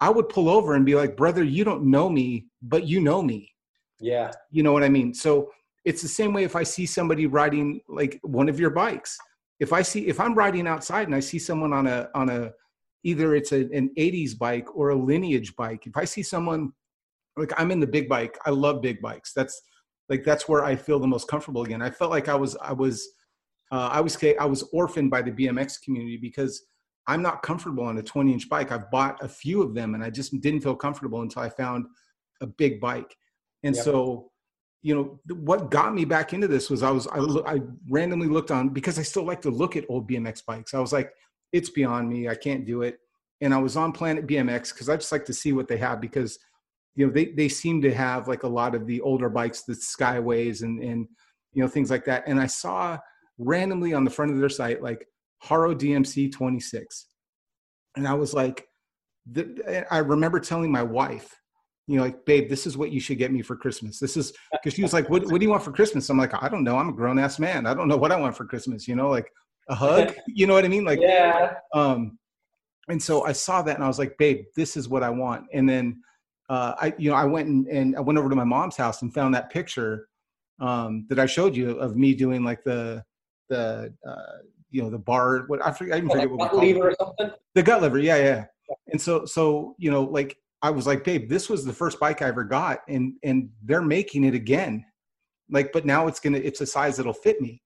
[0.00, 3.20] I would pull over and be like, brother, you don't know me, but you know
[3.22, 3.52] me.
[4.00, 4.30] Yeah.
[4.50, 5.12] You know what I mean?
[5.12, 5.50] So
[5.84, 9.18] it's the same way if I see somebody riding like one of your bikes.
[9.60, 12.50] If I see if I'm riding outside and I see someone on a on a
[13.04, 16.72] either it's a, an 80s bike or a lineage bike, if I see someone
[17.36, 19.34] like I'm in the big bike, I love big bikes.
[19.34, 19.60] That's
[20.10, 21.80] like that's where I feel the most comfortable again.
[21.80, 23.08] I felt like I was I was
[23.72, 26.62] uh, I was I was orphaned by the BMX community because
[27.06, 28.72] I'm not comfortable on a 20 inch bike.
[28.72, 31.86] I've bought a few of them and I just didn't feel comfortable until I found
[32.40, 33.16] a big bike.
[33.62, 33.84] And yep.
[33.84, 34.30] so,
[34.82, 38.50] you know, what got me back into this was I was, I, I randomly looked
[38.50, 40.74] on because I still like to look at old BMX bikes.
[40.74, 41.12] I was like,
[41.52, 42.28] it's beyond me.
[42.28, 42.98] I can't do it.
[43.40, 46.00] And I was on Planet BMX because I just like to see what they have
[46.00, 46.38] because,
[46.94, 49.74] you know, they, they seem to have like a lot of the older bikes, the
[49.74, 51.06] Skyways and, and,
[51.52, 52.24] you know, things like that.
[52.26, 52.98] And I saw
[53.38, 55.06] randomly on the front of their site, like
[55.38, 57.06] Haro DMC 26.
[57.96, 58.66] And I was like,
[59.30, 61.34] the, I remember telling my wife,
[61.86, 63.98] you know, like, babe, this is what you should get me for Christmas.
[63.98, 66.08] This is because she was like, what, what do you want for Christmas?
[66.08, 66.78] I'm like, I don't know.
[66.78, 67.66] I'm a grown ass man.
[67.66, 69.30] I don't know what I want for Christmas, you know, like
[69.68, 70.84] a hug, you know what I mean?
[70.84, 71.54] Like, yeah.
[71.74, 72.18] Um,
[72.88, 75.46] and so I saw that and I was like, babe, this is what I want.
[75.52, 76.00] And then,
[76.50, 79.00] uh, I, you know, I went and, and I went over to my mom's house
[79.00, 80.08] and found that picture
[80.60, 83.02] um, that I showed you of me doing like the,
[83.48, 84.38] the, uh,
[84.70, 86.86] you know the bar what i forget i even forget like what we call it.
[86.88, 88.44] or something the gut lever yeah yeah
[88.92, 92.22] and so so you know like i was like babe this was the first bike
[92.22, 94.84] i ever got and and they're making it again
[95.50, 97.60] like but now it's gonna it's a size that'll fit me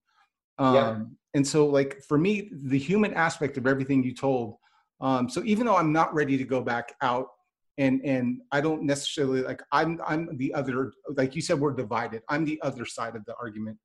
[0.58, 0.98] um yeah.
[1.34, 4.56] and so like for me the human aspect of everything you told
[5.00, 7.28] um so even though i'm not ready to go back out
[7.78, 12.22] and and i don't necessarily like i'm i'm the other like you said we're divided
[12.28, 13.76] i'm the other side of the argument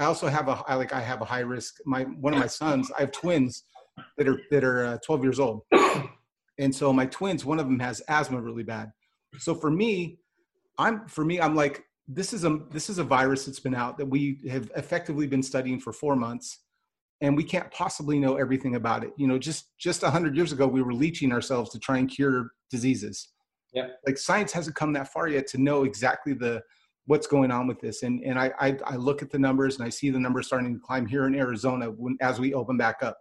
[0.00, 1.76] I also have a I like I have a high risk.
[1.84, 3.64] My one of my sons, I have twins
[4.16, 5.60] that are that are uh, 12 years old,
[6.58, 8.90] and so my twins, one of them has asthma really bad.
[9.38, 10.18] So for me,
[10.78, 13.98] I'm for me, I'm like this is a this is a virus that's been out
[13.98, 16.60] that we have effectively been studying for four months,
[17.20, 19.12] and we can't possibly know everything about it.
[19.16, 22.08] You know, just just a hundred years ago, we were leeching ourselves to try and
[22.08, 23.28] cure diseases.
[23.72, 26.62] Yeah, like science hasn't come that far yet to know exactly the
[27.10, 28.04] what's going on with this.
[28.04, 30.72] And, and I, I, I, look at the numbers and I see the numbers starting
[30.74, 33.18] to climb here in Arizona when, as we open back up.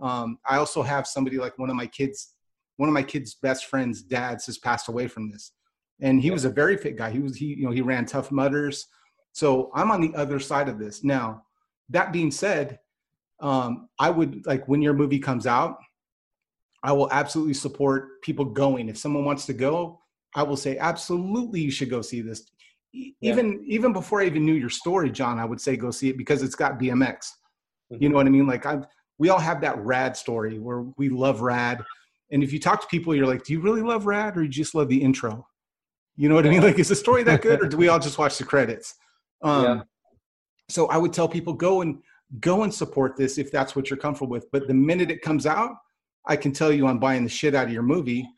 [0.00, 2.34] Um, I also have somebody like one of my kids,
[2.76, 5.50] one of my kids' best friends' dads has passed away from this.
[6.00, 7.10] And he was a very fit guy.
[7.10, 8.86] He was, he, you know, he ran Tough Mudders.
[9.32, 11.02] So I'm on the other side of this.
[11.02, 11.42] Now,
[11.88, 12.78] that being said,
[13.40, 15.78] um, I would like when your movie comes out,
[16.82, 18.88] I will absolutely support people going.
[18.88, 20.00] If someone wants to go,
[20.34, 22.50] I will say absolutely you should go see this
[23.20, 23.74] even yeah.
[23.74, 26.42] even before I even knew your story, John, I would say go see it because
[26.42, 27.16] it's got BMX.
[27.92, 28.02] Mm-hmm.
[28.02, 28.46] You know what I mean?
[28.46, 28.80] Like I,
[29.18, 31.84] we all have that rad story where we love rad,
[32.30, 34.48] and if you talk to people, you're like, do you really love rad or you
[34.48, 35.46] just love the intro?
[36.16, 36.52] You know what yeah.
[36.52, 36.62] I mean?
[36.62, 38.94] Like, is the story that good, or do we all just watch the credits?
[39.42, 39.82] Um, yeah.
[40.68, 42.02] So I would tell people go and
[42.40, 44.50] go and support this if that's what you're comfortable with.
[44.50, 45.72] But the minute it comes out,
[46.26, 48.28] I can tell you I'm buying the shit out of your movie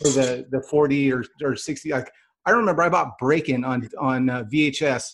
[0.00, 1.90] for the the 40 or or 60.
[1.90, 2.10] Like
[2.46, 5.04] I remember I bought Breakin' on on uh, VHS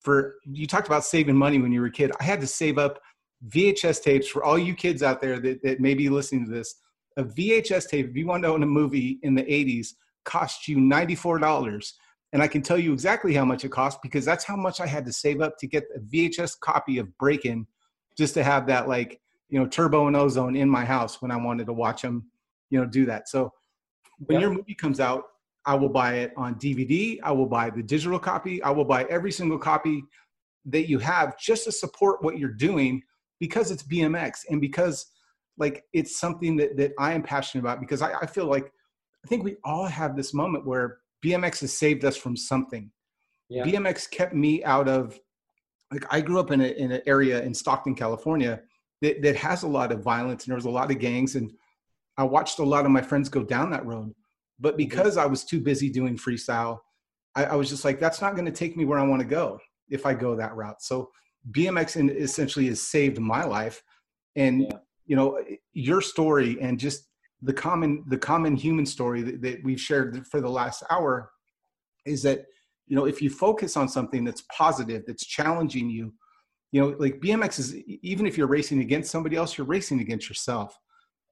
[0.00, 2.12] for you talked about saving money when you were a kid.
[2.20, 3.00] I had to save up
[3.48, 6.74] VHS tapes for all you kids out there that, that may be listening to this.
[7.16, 9.88] A VHS tape, if you want to own a movie in the 80s,
[10.24, 11.92] cost you $94.
[12.32, 14.86] And I can tell you exactly how much it cost because that's how much I
[14.86, 17.66] had to save up to get a VHS copy of Breakin'
[18.16, 21.36] just to have that like, you know, Turbo and Ozone in my house when I
[21.36, 22.30] wanted to watch them,
[22.70, 23.28] you know, do that.
[23.28, 23.52] So
[24.18, 25.24] when your movie comes out,
[25.66, 27.18] I will buy it on DVD.
[27.22, 28.62] I will buy the digital copy.
[28.62, 30.04] I will buy every single copy
[30.66, 33.02] that you have just to support what you're doing
[33.40, 35.06] because it's BMX and because
[35.58, 38.70] like it's something that, that I am passionate about because I, I feel like
[39.24, 42.90] I think we all have this moment where BMX has saved us from something.
[43.48, 43.64] Yeah.
[43.64, 45.18] BMX kept me out of
[45.94, 48.60] like I grew up in, a, in an area in Stockton, California
[49.00, 51.52] that, that has a lot of violence and there was a lot of gangs and
[52.16, 54.14] I watched a lot of my friends go down that road
[54.58, 54.78] but mm-hmm.
[54.78, 56.80] because I was too busy doing freestyle,
[57.34, 59.28] I, I was just like, that's not going to take me where I want to
[59.28, 60.82] go if I go that route.
[60.82, 61.10] So
[61.50, 63.82] BMX in, essentially has saved my life.
[64.36, 64.78] And, yeah.
[65.06, 65.38] you know,
[65.72, 67.08] your story and just
[67.42, 71.30] the common the common human story that, that we've shared for the last hour
[72.06, 72.46] is that
[72.86, 76.12] you know if you focus on something that's positive that's challenging you
[76.72, 80.28] you know like bmx is even if you're racing against somebody else you're racing against
[80.28, 80.78] yourself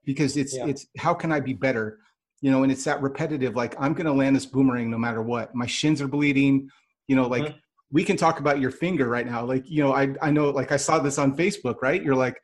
[0.04, 0.66] because it's yeah.
[0.66, 1.98] it's how can i be better?
[2.40, 5.22] You know and it's that repetitive like i'm going to land this boomerang no matter
[5.22, 5.54] what.
[5.54, 6.68] My shins are bleeding.
[7.06, 7.56] You know like mm-hmm.
[7.92, 9.44] we can talk about your finger right now.
[9.44, 12.02] Like you know i i know like i saw this on facebook right?
[12.02, 12.40] You're like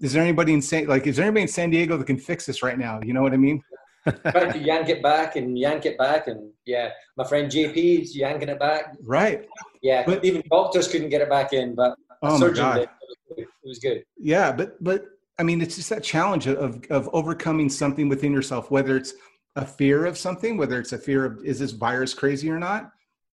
[0.00, 2.46] is there anybody in san like is there anybody in san diego that can fix
[2.46, 3.00] this right now?
[3.02, 3.60] You know what i mean
[4.04, 8.48] trying to yank it back and yank it back and yeah my friend jp's yanking
[8.48, 9.46] it back right
[9.82, 12.88] yeah but even doctors couldn't get it back in but oh my God.
[13.36, 13.38] Did.
[13.38, 15.06] it was good yeah but but
[15.38, 19.14] i mean it's just that challenge of of overcoming something within yourself whether it's
[19.56, 22.90] a fear of something whether it's a fear of is this virus crazy or not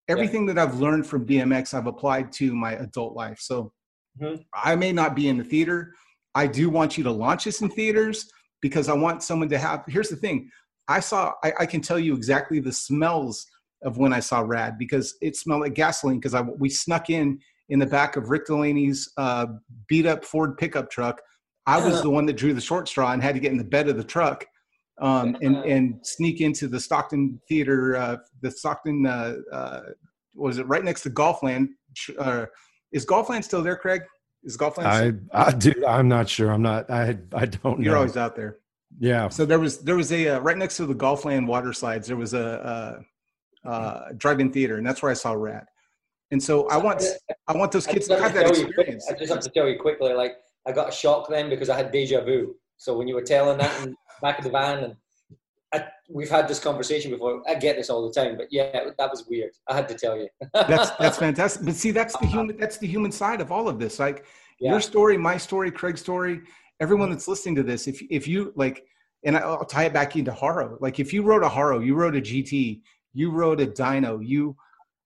[0.07, 0.53] everything yeah.
[0.53, 3.71] that i've learned from bmx i've applied to my adult life so
[4.21, 4.35] mm-hmm.
[4.53, 5.95] i may not be in the theater
[6.35, 8.29] i do want you to launch this in theaters
[8.61, 9.83] because I want someone to have.
[9.87, 10.49] Here's the thing
[10.87, 13.45] I saw, I, I can tell you exactly the smells
[13.83, 17.39] of when I saw Rad because it smelled like gasoline because I we snuck in
[17.69, 19.45] in the back of Rick Delaney's uh,
[19.87, 21.21] beat up Ford pickup truck.
[21.65, 23.63] I was the one that drew the short straw and had to get in the
[23.63, 24.45] bed of the truck
[24.99, 29.81] um, and and sneak into the Stockton Theater, uh, the Stockton uh, uh,
[30.35, 31.69] was it right next to Golfland?
[32.17, 32.45] Uh,
[32.91, 34.01] is Golfland still there, Craig?
[34.43, 34.85] Is Golfland?
[35.33, 35.73] I, I do.
[35.85, 36.51] I'm not sure.
[36.51, 36.89] I'm not.
[36.89, 37.63] I I don't.
[37.63, 37.83] Know.
[37.83, 37.99] You're know.
[37.99, 38.57] always out there.
[38.99, 39.29] Yeah.
[39.29, 42.07] So there was there was a uh, right next to the Golfland water slides.
[42.07, 43.03] There was a,
[43.65, 45.65] a, a drive-in theater, and that's where I saw Rad.
[46.31, 47.03] And so I want
[47.47, 49.05] I want those kids to have that experience.
[49.05, 51.69] Quick, I just have to tell you quickly, like I got a shock then because
[51.69, 52.55] I had deja vu.
[52.77, 54.95] So when you were telling that in back of the van, and
[55.73, 57.43] I, we've had this conversation before.
[57.47, 59.51] I get this all the time, but yeah, that was weird.
[59.67, 60.27] I had to tell you.
[60.53, 61.65] that's that's fantastic.
[61.65, 62.37] But see, that's the uh-huh.
[62.37, 63.99] human that's the human side of all of this.
[63.99, 64.25] Like
[64.59, 64.71] yeah.
[64.71, 66.41] your story, my story, Craig's story.
[66.79, 68.83] Everyone that's listening to this, if if you like,
[69.25, 70.77] and I'll tie it back into Haro.
[70.79, 72.81] Like if you wrote a Haro, you wrote a GT,
[73.13, 74.55] you wrote a Dyno, you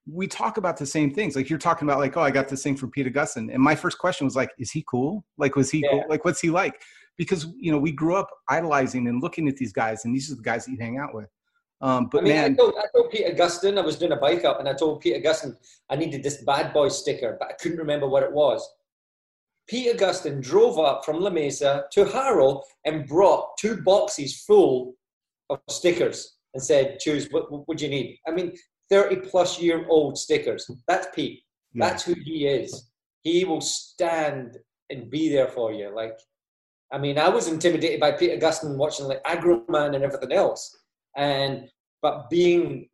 [0.05, 1.35] we talk about the same things.
[1.35, 3.75] Like you're talking about, like, oh, I got this thing from Pete Augustin, and my
[3.75, 5.23] first question was like, is he cool?
[5.37, 5.89] Like, was he yeah.
[5.91, 6.05] cool?
[6.09, 6.81] Like, what's he like?
[7.17, 10.35] Because you know we grew up idolizing and looking at these guys, and these are
[10.35, 11.29] the guys that you hang out with.
[11.81, 14.17] Um, but I mean, man, I told, I told Pete Augustin I was doing a
[14.17, 15.55] bike up, and I told Pete Augustin
[15.89, 18.67] I needed this bad boy sticker, but I couldn't remember what it was.
[19.67, 24.95] Pete Augustin drove up from La Mesa to Haro and brought two boxes full
[25.49, 28.55] of stickers and said, "Choose what, what would you need." I mean,
[28.89, 30.69] 30 plus year old stickers.
[30.87, 31.41] That's Pete.
[31.73, 31.89] Yeah.
[31.89, 32.91] That's who he is.
[33.23, 34.57] He will stand
[34.89, 35.93] and be there for you.
[35.93, 36.17] Like,
[36.91, 40.77] I mean, I was intimidated by Pete Augustin watching like Agroman and everything else.
[41.17, 41.69] And,
[42.01, 42.87] but being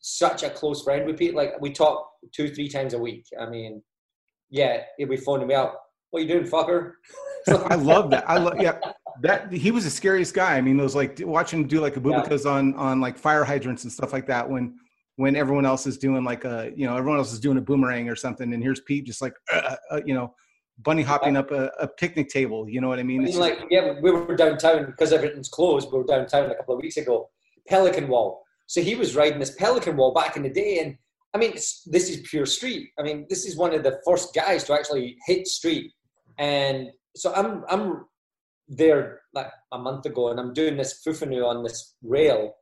[0.00, 3.24] such a close friend with Pete, like we talk two, three times a week.
[3.40, 3.82] I mean,
[4.50, 5.74] yeah, he'll be phoning me out.
[6.10, 6.92] What you doing, fucker?
[7.48, 8.28] I love that.
[8.28, 8.78] I love, yeah
[9.22, 10.56] that he was the scariest guy.
[10.56, 12.50] I mean, those like watching him do like abubacas yeah.
[12.50, 14.46] on on like fire hydrants and stuff like that.
[14.48, 14.74] When
[15.16, 18.08] when everyone else is doing like a you know everyone else is doing a boomerang
[18.08, 20.34] or something and here's pete just like uh, uh, you know
[20.78, 23.64] bunny hopping up a, a, picnic table you know what i mean, I mean like
[23.70, 27.30] yeah we were downtown because everything's closed we were downtown a couple of weeks ago
[27.66, 28.44] pelican wall.
[28.66, 30.96] So he was riding this pelican wall back in the day and
[31.34, 32.90] i mean this is pure street.
[32.98, 35.92] I mean this is one of the first guys to actually hit street.
[36.38, 38.04] And so i'm i'm
[38.68, 42.54] there like a month ago and i'm doing this fufanu on this rail.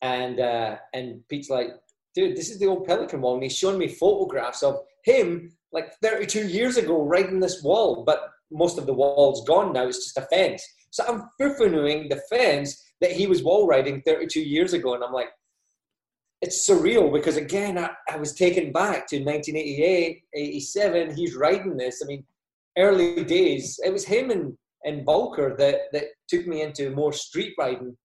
[0.00, 1.68] And uh, and Pete's like,
[2.12, 3.34] dude, this is the old Pelican wall.
[3.34, 8.28] And he's showing me photographs of him like 32 years ago riding this wall, but
[8.50, 9.86] most of the wall's gone now.
[9.86, 10.62] It's just a fence.
[10.90, 14.94] So I'm foo-fooing the fence that he was wall riding 32 years ago.
[14.94, 15.30] And I'm like,
[16.42, 21.16] it's surreal because again, I, I was taken back to 1988, 87.
[21.16, 22.02] He's riding this.
[22.02, 22.24] I mean,
[22.76, 27.54] early days, it was him and, and Voelker that, that took me into more street
[27.58, 27.96] riding.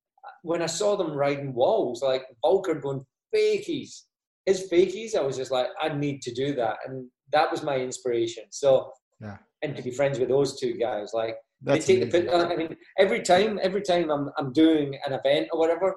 [0.43, 3.05] When I saw them riding walls, like Voelker going
[3.35, 4.03] fakies.
[4.45, 6.77] His fakies, I was just like, I need to do that.
[6.85, 8.45] And that was my inspiration.
[8.49, 9.37] So, yeah.
[9.61, 12.75] and to be friends with those two guys, like, That's they take the, I mean,
[12.97, 15.95] every time, every time I'm, I'm doing an event or whatever,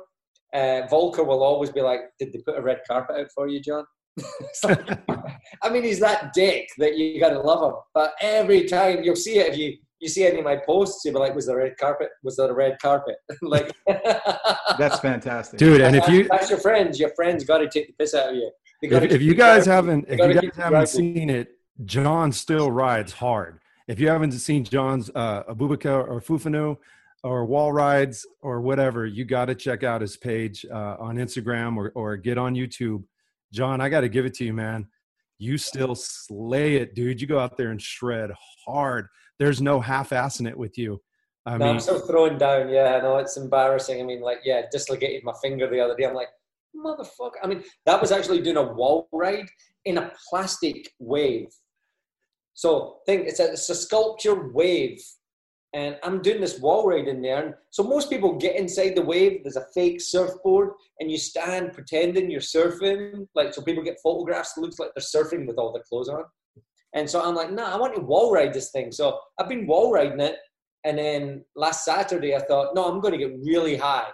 [0.55, 3.61] uh, Voelker will always be like, Did they put a red carpet out for you,
[3.61, 3.85] John?
[5.63, 7.79] I mean, he's that dick that you gotta love him.
[7.95, 11.15] But every time you'll see it if you you see any of my posts, you'll
[11.15, 12.09] be like, "Was there a red carpet?
[12.23, 15.81] Was there a red carpet?" like, that's fantastic, dude.
[15.83, 18.37] And if you that's your friends, your friends got to take the piss out of
[18.37, 18.51] you.
[18.83, 23.61] If, if you guys haven't, if you guys haven't seen it, John still rides hard.
[23.89, 26.77] If you haven't seen John's uh, Abubaca or Fufanu
[27.23, 31.77] or wall rides or whatever, you got to check out his page uh, on Instagram
[31.77, 33.03] or, or get on YouTube.
[33.53, 34.87] John, I got to give it to you, man.
[35.39, 37.21] You still slay it, dude.
[37.21, 38.31] You go out there and shred
[38.67, 39.09] hard
[39.41, 41.01] there's no half-assing it with you.
[41.47, 42.69] I no, mean, I'm still thrown down.
[42.69, 43.99] Yeah, no, it's embarrassing.
[43.99, 46.05] I mean, like, yeah, dislocated my finger the other day.
[46.05, 46.29] I'm like,
[46.77, 47.39] motherfucker.
[47.43, 49.49] I mean, that was actually doing a wall ride
[49.85, 51.49] in a plastic wave.
[52.55, 55.01] So think it's a, it's a sculpture wave,
[55.73, 57.47] and I'm doing this wall ride in there.
[57.47, 59.43] And so most people get inside the wave.
[59.43, 63.27] There's a fake surfboard, and you stand pretending you're surfing.
[63.35, 64.59] Like so, people get photographs.
[64.59, 66.25] Looks like they're surfing with all the clothes on.
[66.93, 68.91] And so I'm like, nah, I want to wall ride this thing.
[68.91, 70.37] So I've been wall riding it.
[70.85, 74.09] And then last Saturday, I thought, no, I'm going to get really high.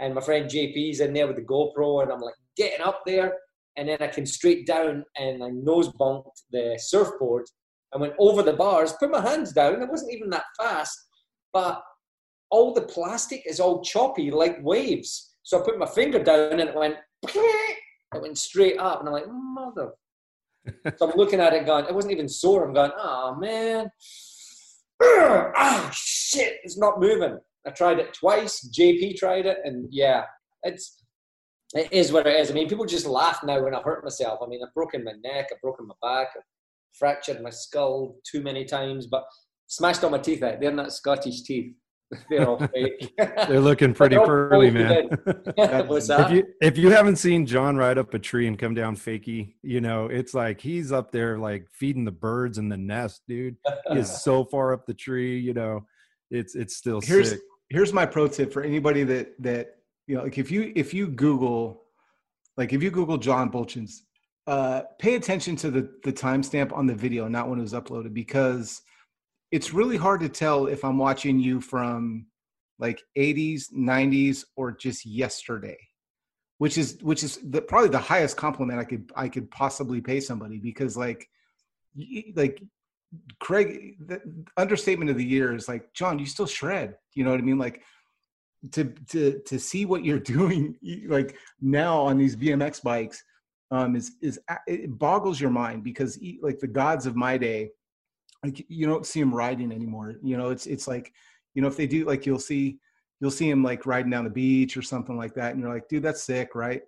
[0.00, 3.34] And my friend JP's in there with the GoPro, and I'm like getting up there.
[3.76, 7.46] And then I came straight down and I nose bumped the surfboard.
[7.92, 9.80] and went over the bars, put my hands down.
[9.80, 10.98] It wasn't even that fast,
[11.52, 11.82] but
[12.50, 15.36] all the plastic is all choppy like waves.
[15.44, 17.78] So I put my finger down and it went, it
[18.20, 19.00] went straight up.
[19.00, 19.92] And I'm like, mother.
[20.98, 22.66] so I'm looking at it going, it wasn't even sore.
[22.66, 23.90] I'm going, oh man.
[25.00, 27.38] Ah, shit, it's not moving.
[27.68, 28.66] I tried it twice.
[28.76, 30.24] JP tried it, and yeah,
[30.62, 31.02] it's
[31.74, 32.50] it is what it is.
[32.50, 34.40] I mean, people just laugh now when I hurt myself.
[34.42, 36.42] I mean, I've broken my neck, I've broken my back, I've
[36.94, 39.24] fractured my skull too many times, but
[39.66, 40.60] smashed all my teeth out.
[40.60, 41.74] They're not Scottish teeth.
[42.30, 43.12] They're all fake.
[43.18, 45.08] they're looking pretty pearly, man.
[45.86, 46.30] What's that?
[46.30, 49.56] if you if you haven't seen John ride up a tree and come down fakey,
[49.60, 53.56] you know it's like he's up there like feeding the birds in the nest, dude.
[53.92, 55.84] He is so far up the tree, you know.
[56.30, 57.40] It's it's still Here's sick.
[57.70, 61.08] Here's my pro tip for anybody that that you know, like if you if you
[61.08, 61.82] Google,
[62.56, 64.00] like if you Google John Buultjens,
[64.46, 68.14] uh, pay attention to the the timestamp on the video, not when it was uploaded,
[68.14, 68.80] because
[69.50, 72.26] it's really hard to tell if I'm watching you from
[72.78, 75.78] like 80s, 90s, or just yesterday,
[76.58, 80.20] which is which is the, probably the highest compliment I could I could possibly pay
[80.20, 81.28] somebody because like
[82.34, 82.62] like
[83.40, 84.20] Craig, the
[84.56, 86.96] understatement of the year is like John, you still shred.
[87.14, 87.58] You know what I mean?
[87.58, 87.82] Like
[88.72, 93.22] to to to see what you're doing like now on these BMX bikes
[93.70, 97.70] um, is is it boggles your mind because like the gods of my day
[98.44, 101.12] like you don't see them riding anymore you know it's it's like
[101.54, 102.78] you know if they do like you'll see
[103.20, 105.88] you'll see him like riding down the beach or something like that and you're like
[105.88, 106.82] dude that's sick right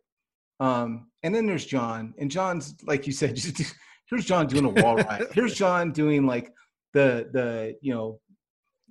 [0.61, 3.75] um and then there's john and john's like you said just,
[4.11, 5.27] here's john doing a wall ride.
[5.33, 6.53] Here's john doing like
[6.93, 8.21] the the you know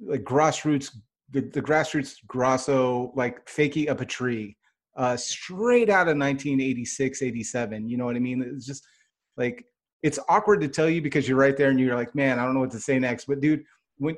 [0.01, 0.95] like grassroots
[1.31, 4.55] the, the grassroots grasso like fakie up a tree
[4.97, 8.41] uh straight out of 1986 87 you know what i mean?
[8.41, 8.85] It's just
[9.37, 9.65] like
[10.03, 12.53] it's awkward to tell you because you're right there and you're like, man, I don't
[12.53, 13.25] know what to say next.
[13.25, 13.63] But dude,
[13.97, 14.15] when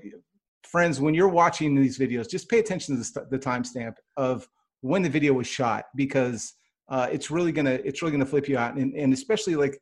[0.64, 4.48] friends, when you're watching these videos, just pay attention to the, the timestamp of
[4.82, 6.54] when the video was shot because
[6.90, 9.80] uh, it's really gonna it's really gonna flip you out, and, and especially like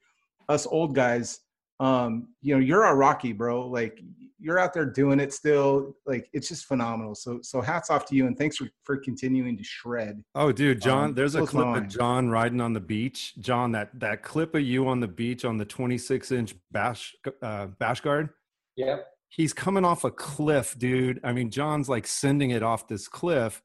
[0.50, 1.40] us old guys,
[1.80, 3.66] um, you know, you're our Rocky, bro.
[3.68, 4.02] Like
[4.42, 5.96] you're out there doing it still.
[6.06, 7.16] Like it's just phenomenal.
[7.16, 10.24] So so hats off to you and thanks for, for continuing to shred.
[10.36, 11.88] Oh, dude, John, Um, there's a clip of.
[11.88, 13.34] John riding on the beach.
[13.40, 17.68] John, that that clip of you on the beach on the 26 inch bash uh,
[17.68, 18.30] bash guard.
[18.76, 18.98] yeah.
[19.32, 21.20] He's coming off a cliff, dude.
[21.24, 23.62] I mean, John's like sending it off this cliff,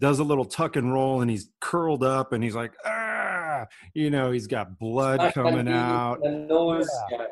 [0.00, 3.07] does a little tuck and roll, and he's curled up, and he's like, ah,
[3.94, 6.20] you know, he's got blood coming out.
[6.22, 6.88] The nose.
[7.10, 7.26] Yeah.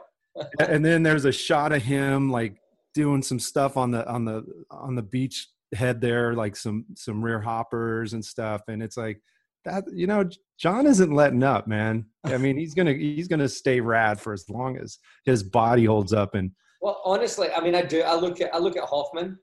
[0.61, 2.57] and then there's a shot of him like
[2.95, 7.22] doing some stuff on the on the on the beach head there like some some
[7.25, 9.21] rear hoppers and stuff and it's like
[9.64, 10.29] that you know
[10.59, 14.49] john isn't letting up man i mean he's gonna he's gonna stay rad for as
[14.49, 18.03] long as his body holds up and Well, honestly, I mean, I do.
[18.03, 19.38] I look at I look at Hoffman,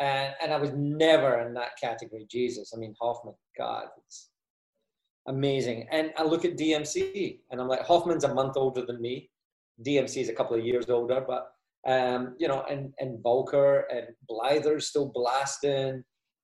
[0.00, 2.26] and and I was never in that category.
[2.30, 4.28] Jesus, I mean Hoffman, God, it's
[5.28, 5.86] amazing.
[5.90, 9.30] And I look at DMC, and I'm like, Hoffman's a month older than me.
[9.84, 11.50] DMC is a couple of years older, but
[11.86, 16.02] um, you know, and and Voelker and Blyther's still blasting.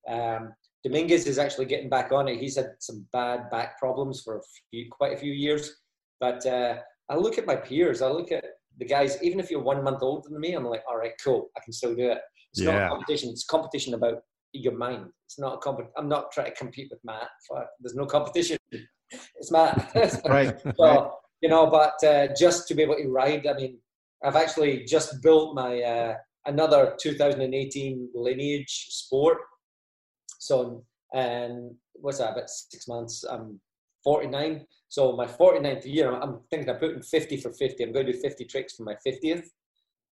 [0.09, 0.53] Um,
[0.85, 2.41] Dominguez is actually getting back on it.
[2.41, 4.41] He's had some bad back problems for a
[4.71, 5.77] few, quite a few years.
[6.21, 6.77] But uh,
[7.09, 8.03] I look at my peers.
[8.03, 8.45] I look at
[8.79, 9.23] the guys.
[9.23, 11.51] Even if you're one month older than me, I'm like, all right, cool.
[11.57, 12.19] I can still do it.
[12.53, 12.87] It's not Yeah.
[12.87, 13.31] a competition.
[13.31, 15.07] It's competition about your mind.
[15.27, 15.81] It's not a comp.
[15.97, 17.29] I'm not trying to compete with Mat.
[17.81, 18.59] There's no competition.
[19.41, 19.91] It's Mat.
[20.29, 20.61] Right.
[20.61, 21.11] So, right.
[21.43, 23.79] you know, but uh, just to be able to ride, I mean,
[24.25, 26.15] I've actually just built my uh,
[26.47, 29.39] another 2018 lineage sport.
[30.39, 32.33] So, and what's that?
[32.33, 33.25] About six months.
[33.25, 33.61] I'm
[34.05, 34.65] 49.
[34.89, 37.85] So my 49th year, I'm thinking of putting 50 for 50.
[37.85, 39.47] I'm going to do 50 tricks for my 50th.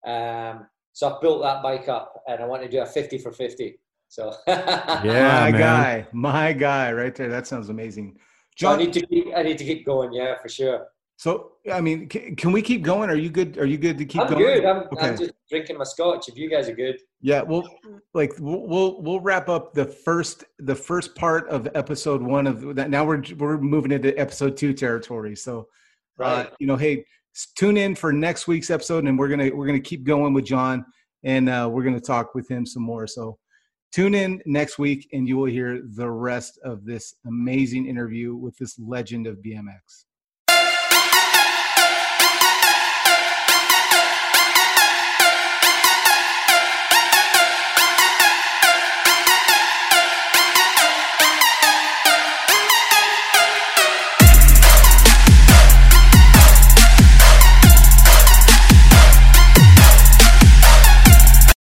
[0.07, 3.33] Um, so I've built that bike up, and I want to do a 50 for
[3.33, 3.79] 50.
[4.09, 5.61] So Yeah, my man.
[5.61, 7.29] guy, my guy, right there.
[7.29, 8.19] That sounds amazing.
[8.57, 9.27] So I John, need to keep.
[9.37, 10.13] I need to keep going.
[10.13, 10.87] Yeah, for sure.
[11.19, 13.09] So I mean, can, can, we keep going?
[13.09, 13.57] Are you good?
[13.59, 14.43] Are you good to keep I'm going?
[14.43, 14.65] good.
[14.67, 15.09] I'm, okay.
[15.09, 16.29] I'm just drinking my scotch.
[16.29, 16.99] If you guys are good.
[17.23, 17.67] Yeah, well,
[18.13, 22.77] like we'll, we'll we'll wrap up the first the first part of episode one of
[22.77, 22.91] that.
[22.91, 25.37] Now we're we're moving into episode two territory.
[25.37, 25.63] So, uh,
[26.19, 26.47] right.
[26.47, 27.07] uh, you know, hey,
[27.57, 30.85] tune in for next week's episode, and we're gonna we're gonna keep going with John,
[31.25, 33.07] and uh, we're gonna talk with him some more.
[33.07, 33.39] So,
[33.97, 38.55] tune in next week, and you will hear the rest of this amazing interview with
[38.59, 40.05] this legend of BMX.